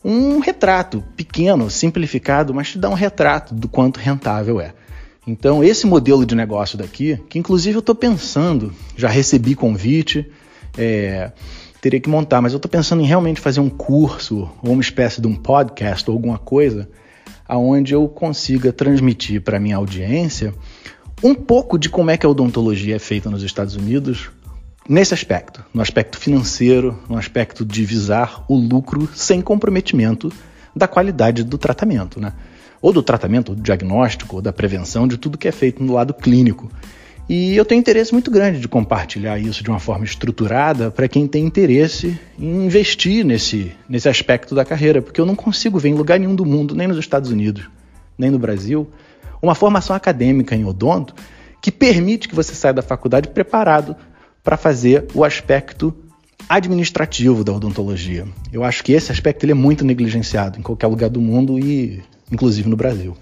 um 0.05 0.39
retrato 0.39 1.05
pequeno, 1.17 1.71
simplificado, 1.71 2.55
mas 2.55 2.71
te 2.71 2.79
dá 2.79 2.89
um 2.89 2.95
retrato 2.95 3.55
do 3.55 3.69
quanto 3.69 4.01
rentável 4.01 4.61
é. 4.61 4.73
Então, 5.27 5.63
esse 5.63 5.87
modelo 5.87 6.27
de 6.27 6.35
negócio 6.35 6.77
daqui, 6.77 7.17
que 7.29 7.39
inclusive 7.39 7.77
eu 7.77 7.81
estou 7.81 7.95
pensando, 7.95 8.73
já 8.97 9.09
recebi 9.09 9.55
convite, 9.55 10.29
é, 10.77 11.31
teria 11.81 12.01
que 12.01 12.09
montar, 12.09 12.41
mas 12.41 12.53
eu 12.53 12.57
estou 12.57 12.71
pensando 12.71 13.03
em 13.03 13.07
realmente 13.07 13.41
fazer 13.41 13.61
um 13.61 13.71
curso 13.71 14.51
ou 14.63 14.73
uma 14.73 14.83
espécie 14.83 15.21
de 15.21 15.27
um 15.27 15.37
podcast 15.37 16.09
ou 16.11 16.15
alguma 16.15 16.39
coisa 16.39 16.89
aonde 17.47 17.93
eu 17.93 18.09
consiga 18.09 18.73
transmitir 18.73 19.43
para 19.43 19.61
minha 19.61 19.77
audiência 19.77 20.55
um 21.23 21.35
pouco 21.35 21.79
de 21.79 21.89
como 21.89 22.11
é 22.11 22.17
que 22.17 22.25
a 22.25 22.29
odontologia 22.29 22.97
é 22.97 22.99
feita 22.99 23.31
nos 23.31 23.43
Estados 23.43 23.77
Unidos 23.77 24.31
nesse 24.89 25.15
aspecto, 25.15 25.65
no 25.73 25.83
aspecto 25.83 26.19
financeiro, 26.19 26.99
no 27.09 27.17
aspecto 27.17 27.65
de 27.65 27.85
visar 27.85 28.45
o 28.49 28.57
lucro 28.57 29.09
sem 29.15 29.41
comprometimento 29.41 30.33
da 30.75 30.89
qualidade 30.89 31.45
do 31.45 31.59
tratamento, 31.59 32.19
né? 32.19 32.33
Ou 32.83 32.93
do 32.93 33.03
tratamento, 33.03 33.55
do 33.55 33.63
diagnóstico, 33.63 34.37
ou 34.37 34.43
da 34.43 34.53
prevenção, 34.53 35.09
de 35.09 35.17
tudo 35.17 35.39
que 35.39 35.49
é 35.49 35.53
feito 35.53 35.83
no 35.83 35.95
lado 35.95 36.13
clínico. 36.13 36.71
E 37.29 37.57
eu 37.57 37.65
tenho 37.65 37.79
interesse 37.79 38.13
muito 38.13 38.31
grande 38.31 38.59
de 38.61 38.69
compartilhar 38.69 39.39
isso 39.39 39.63
de 39.63 39.71
uma 39.71 39.79
forma 39.79 40.05
estruturada 40.05 40.91
para 40.91 41.09
quem 41.09 41.27
tem 41.27 41.45
interesse 41.45 42.19
em 42.39 42.67
investir 42.67 43.25
nesse, 43.25 43.73
nesse 43.89 44.09
aspecto 44.09 44.55
da 44.55 44.65
carreira, 44.65 45.01
porque 45.01 45.21
eu 45.21 45.25
não 45.25 45.37
consigo 45.37 45.79
ver 45.79 45.91
em 45.91 45.95
lugar 45.95 46.19
nenhum 46.19 46.35
do 46.35 46.45
mundo, 46.45 46.75
nem 46.75 46.89
nos 46.89 46.99
Estados 46.99 47.31
Unidos, 47.31 47.71
nem 48.19 48.31
no 48.31 48.39
Brasil, 48.39 48.91
uma 49.41 49.55
formação 49.55 49.95
acadêmica 49.95 50.55
em 50.55 50.65
odonto 50.65 51.15
que 51.61 51.71
permite 51.71 52.29
que 52.29 52.35
você 52.35 52.55
saia 52.55 52.75
da 52.75 52.83
faculdade 52.83 53.29
preparado 53.29 53.97
para 54.43 54.57
fazer 54.57 55.07
o 55.15 55.25
aspecto 55.25 55.95
administrativo 56.49 57.45
da 57.45 57.53
odontologia. 57.53 58.27
Eu 58.53 58.65
acho 58.65 58.83
que 58.83 58.93
esse 58.93 59.13
aspecto 59.13 59.45
ele 59.45 59.53
é 59.53 59.55
muito 59.55 59.85
negligenciado 59.85 60.59
em 60.59 60.63
qualquer 60.63 60.89
lugar 60.89 61.09
do 61.09 61.21
mundo 61.21 61.59
e 61.59 62.03
inclusive 62.31 62.69
no 62.69 62.77
Brasil. 62.77 63.17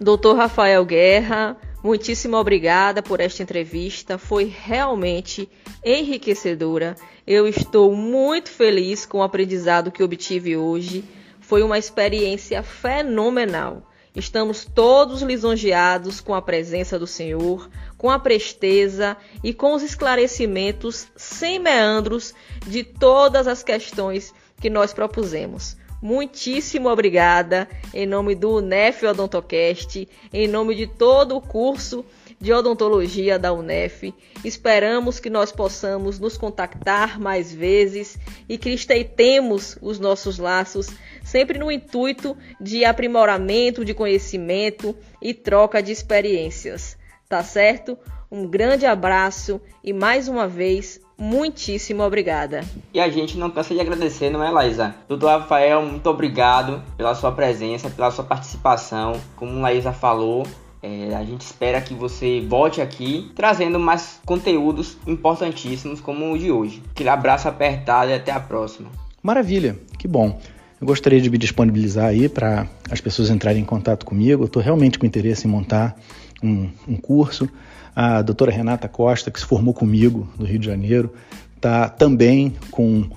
Doutor 0.00 0.36
Rafael 0.36 0.84
Guerra, 0.84 1.56
muitíssimo 1.82 2.36
obrigada 2.36 3.02
por 3.02 3.20
esta 3.20 3.42
entrevista, 3.42 4.18
foi 4.18 4.44
realmente 4.44 5.48
enriquecedora. 5.84 6.96
Eu 7.26 7.46
estou 7.46 7.94
muito 7.94 8.50
feliz 8.50 9.06
com 9.06 9.18
o 9.18 9.22
aprendizado 9.22 9.92
que 9.92 10.02
obtive 10.02 10.56
hoje. 10.56 11.04
Foi 11.40 11.62
uma 11.62 11.78
experiência 11.78 12.62
fenomenal. 12.62 13.88
Estamos 14.14 14.64
todos 14.64 15.22
lisonjeados 15.22 16.20
com 16.20 16.34
a 16.34 16.42
presença 16.42 16.98
do 16.98 17.06
Senhor, 17.06 17.68
com 17.98 18.10
a 18.10 18.18
presteza 18.18 19.16
e 19.42 19.52
com 19.52 19.74
os 19.74 19.82
esclarecimentos 19.82 21.08
sem 21.16 21.58
meandros 21.58 22.32
de 22.66 22.84
todas 22.84 23.48
as 23.48 23.62
questões 23.62 24.32
que 24.60 24.70
nós 24.70 24.92
propusemos. 24.92 25.76
Muitíssimo 26.04 26.90
obrigada 26.90 27.66
em 27.94 28.04
nome 28.04 28.34
do 28.34 28.56
UNEF 28.56 29.06
Odontocast, 29.06 30.06
em 30.34 30.46
nome 30.46 30.74
de 30.74 30.86
todo 30.86 31.34
o 31.34 31.40
curso 31.40 32.04
de 32.38 32.52
odontologia 32.52 33.38
da 33.38 33.54
UNEF. 33.54 34.12
Esperamos 34.44 35.18
que 35.18 35.30
nós 35.30 35.50
possamos 35.50 36.18
nos 36.18 36.36
contactar 36.36 37.18
mais 37.18 37.54
vezes 37.54 38.18
e 38.46 38.58
que 38.58 38.68
estreitemos 38.68 39.78
os 39.80 39.98
nossos 39.98 40.36
laços 40.38 40.88
sempre 41.24 41.58
no 41.58 41.72
intuito 41.72 42.36
de 42.60 42.84
aprimoramento 42.84 43.82
de 43.82 43.94
conhecimento 43.94 44.94
e 45.22 45.32
troca 45.32 45.82
de 45.82 45.90
experiências. 45.90 46.98
Tá 47.30 47.42
certo? 47.42 47.96
Um 48.30 48.46
grande 48.46 48.84
abraço 48.84 49.58
e 49.82 49.94
mais 49.94 50.28
uma 50.28 50.46
vez, 50.46 51.00
muitíssimo 51.18 52.02
obrigada. 52.02 52.64
E 52.92 53.00
a 53.00 53.08
gente 53.08 53.38
não 53.38 53.50
cansa 53.50 53.74
de 53.74 53.80
agradecer, 53.80 54.30
não 54.30 54.42
é, 54.42 54.50
Laísa? 54.50 54.94
Doutor 55.08 55.28
Rafael, 55.28 55.82
muito 55.82 56.08
obrigado 56.08 56.82
pela 56.96 57.14
sua 57.14 57.32
presença, 57.32 57.90
pela 57.90 58.10
sua 58.10 58.24
participação. 58.24 59.20
Como 59.36 59.58
a 59.58 59.62
Laísa 59.62 59.92
falou, 59.92 60.46
é, 60.82 61.14
a 61.14 61.24
gente 61.24 61.40
espera 61.40 61.80
que 61.80 61.94
você 61.94 62.44
volte 62.46 62.80
aqui 62.80 63.32
trazendo 63.34 63.80
mais 63.80 64.20
conteúdos 64.26 64.98
importantíssimos 65.06 66.00
como 66.00 66.32
o 66.32 66.38
de 66.38 66.50
hoje. 66.50 66.82
Aquele 66.90 67.08
abraço 67.08 67.48
apertado 67.48 68.10
e 68.10 68.14
até 68.14 68.30
a 68.30 68.38
próxima. 68.38 68.90
Maravilha, 69.22 69.78
que 69.98 70.06
bom. 70.06 70.38
Eu 70.78 70.86
gostaria 70.86 71.18
de 71.18 71.30
me 71.30 71.38
disponibilizar 71.38 72.06
aí 72.06 72.28
para 72.28 72.68
as 72.90 73.00
pessoas 73.00 73.30
entrarem 73.30 73.62
em 73.62 73.64
contato 73.64 74.04
comigo. 74.04 74.42
Eu 74.42 74.46
estou 74.46 74.62
realmente 74.62 74.98
com 74.98 75.06
interesse 75.06 75.48
em 75.48 75.50
montar 75.50 75.96
um, 76.44 76.68
um, 76.86 76.96
curso. 76.96 77.48
A 77.96 78.22
doutora 78.22 78.50
Renata 78.50 78.88
Costa, 78.88 79.30
que 79.30 79.40
se 79.40 79.46
formou 79.46 79.72
comigo 79.72 80.28
no 80.38 80.44
Rio 80.44 80.58
de 80.58 80.66
Janeiro, 80.66 81.12
está 81.56 81.88
também 81.88 82.54
com 82.70 83.08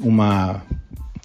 uma, 0.00 0.62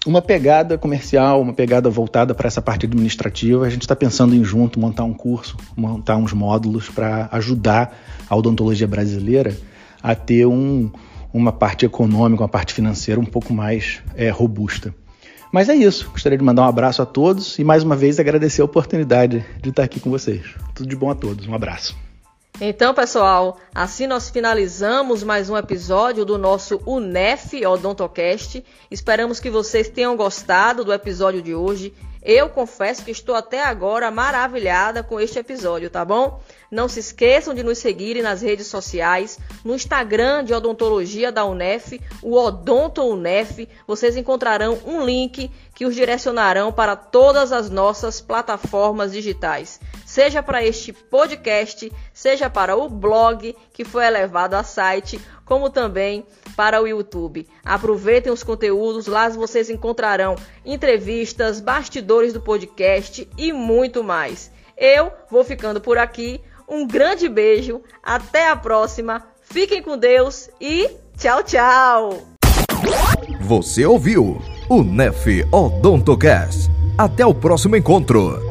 uma 0.06 0.22
pegada 0.22 0.78
comercial, 0.78 1.40
uma 1.40 1.52
pegada 1.52 1.90
voltada 1.90 2.34
para 2.34 2.46
essa 2.46 2.62
parte 2.62 2.86
administrativa. 2.86 3.66
A 3.66 3.70
gente 3.70 3.82
está 3.82 3.96
pensando 3.96 4.34
em 4.34 4.44
junto 4.44 4.78
montar 4.78 5.04
um 5.04 5.14
curso, 5.14 5.56
montar 5.76 6.16
uns 6.16 6.32
módulos 6.32 6.88
para 6.88 7.28
ajudar 7.32 7.96
a 8.28 8.36
odontologia 8.36 8.86
brasileira 8.86 9.56
a 10.02 10.14
ter 10.14 10.46
um, 10.46 10.90
uma 11.32 11.50
parte 11.50 11.84
econômica, 11.84 12.42
uma 12.42 12.48
parte 12.48 12.72
financeira 12.72 13.20
um 13.20 13.26
pouco 13.26 13.52
mais 13.52 14.00
é, 14.14 14.28
robusta. 14.28 14.94
Mas 15.52 15.68
é 15.68 15.74
isso. 15.74 16.10
Gostaria 16.10 16.36
de 16.36 16.44
mandar 16.44 16.62
um 16.62 16.68
abraço 16.68 17.00
a 17.00 17.06
todos 17.06 17.58
e 17.58 17.64
mais 17.64 17.82
uma 17.82 17.96
vez 17.96 18.20
agradecer 18.20 18.62
a 18.62 18.64
oportunidade 18.64 19.44
de 19.62 19.70
estar 19.70 19.82
aqui 19.82 19.98
com 20.00 20.10
vocês. 20.10 20.42
Tudo 20.74 20.88
de 20.88 20.96
bom 20.96 21.10
a 21.10 21.14
todos. 21.14 21.46
Um 21.46 21.54
abraço. 21.54 21.96
Então, 22.60 22.92
pessoal, 22.92 23.56
assim 23.72 24.08
nós 24.08 24.30
finalizamos 24.30 25.22
mais 25.22 25.48
um 25.48 25.56
episódio 25.56 26.24
do 26.24 26.36
nosso 26.36 26.80
UNEF 26.84 27.64
Odontocast. 27.64 28.64
Esperamos 28.90 29.38
que 29.38 29.48
vocês 29.48 29.88
tenham 29.88 30.16
gostado 30.16 30.84
do 30.84 30.92
episódio 30.92 31.40
de 31.40 31.54
hoje. 31.54 31.94
Eu 32.22 32.48
confesso 32.48 33.04
que 33.04 33.10
estou 33.10 33.34
até 33.34 33.62
agora 33.62 34.10
maravilhada 34.10 35.02
com 35.02 35.20
este 35.20 35.38
episódio, 35.38 35.88
tá 35.88 36.04
bom? 36.04 36.40
Não 36.70 36.88
se 36.88 37.00
esqueçam 37.00 37.54
de 37.54 37.62
nos 37.62 37.78
seguirem 37.78 38.22
nas 38.22 38.42
redes 38.42 38.66
sociais, 38.66 39.38
no 39.64 39.74
Instagram 39.74 40.44
de 40.44 40.52
Odontologia 40.52 41.32
da 41.32 41.44
UNEF, 41.44 42.00
o 42.22 42.34
Odonto 42.34 43.02
UNEF. 43.02 43.68
Vocês 43.86 44.16
encontrarão 44.16 44.78
um 44.84 45.04
link 45.04 45.50
que 45.74 45.86
os 45.86 45.94
direcionarão 45.94 46.72
para 46.72 46.96
todas 46.96 47.52
as 47.52 47.70
nossas 47.70 48.20
plataformas 48.20 49.12
digitais, 49.12 49.80
seja 50.18 50.42
para 50.42 50.64
este 50.64 50.92
podcast, 50.92 51.92
seja 52.12 52.50
para 52.50 52.74
o 52.74 52.88
blog 52.88 53.54
que 53.72 53.84
foi 53.84 54.04
elevado 54.04 54.54
a 54.54 54.64
site, 54.64 55.20
como 55.44 55.70
também 55.70 56.26
para 56.56 56.82
o 56.82 56.88
YouTube. 56.88 57.46
Aproveitem 57.64 58.32
os 58.32 58.42
conteúdos, 58.42 59.06
lá 59.06 59.28
vocês 59.28 59.70
encontrarão 59.70 60.34
entrevistas, 60.66 61.60
bastidores 61.60 62.32
do 62.32 62.40
podcast 62.40 63.28
e 63.38 63.52
muito 63.52 64.02
mais. 64.02 64.50
Eu 64.76 65.12
vou 65.30 65.44
ficando 65.44 65.80
por 65.80 65.96
aqui. 65.96 66.40
Um 66.68 66.84
grande 66.84 67.28
beijo, 67.28 67.80
até 68.02 68.48
a 68.48 68.56
próxima. 68.56 69.24
Fiquem 69.40 69.80
com 69.80 69.96
Deus 69.96 70.50
e 70.60 70.90
tchau, 71.16 71.44
tchau. 71.44 72.26
Você 73.42 73.86
ouviu 73.86 74.42
o 74.68 74.82
Nef 74.82 75.28
Odontocast. 75.52 76.68
Até 76.98 77.24
o 77.24 77.32
próximo 77.32 77.76
encontro. 77.76 78.47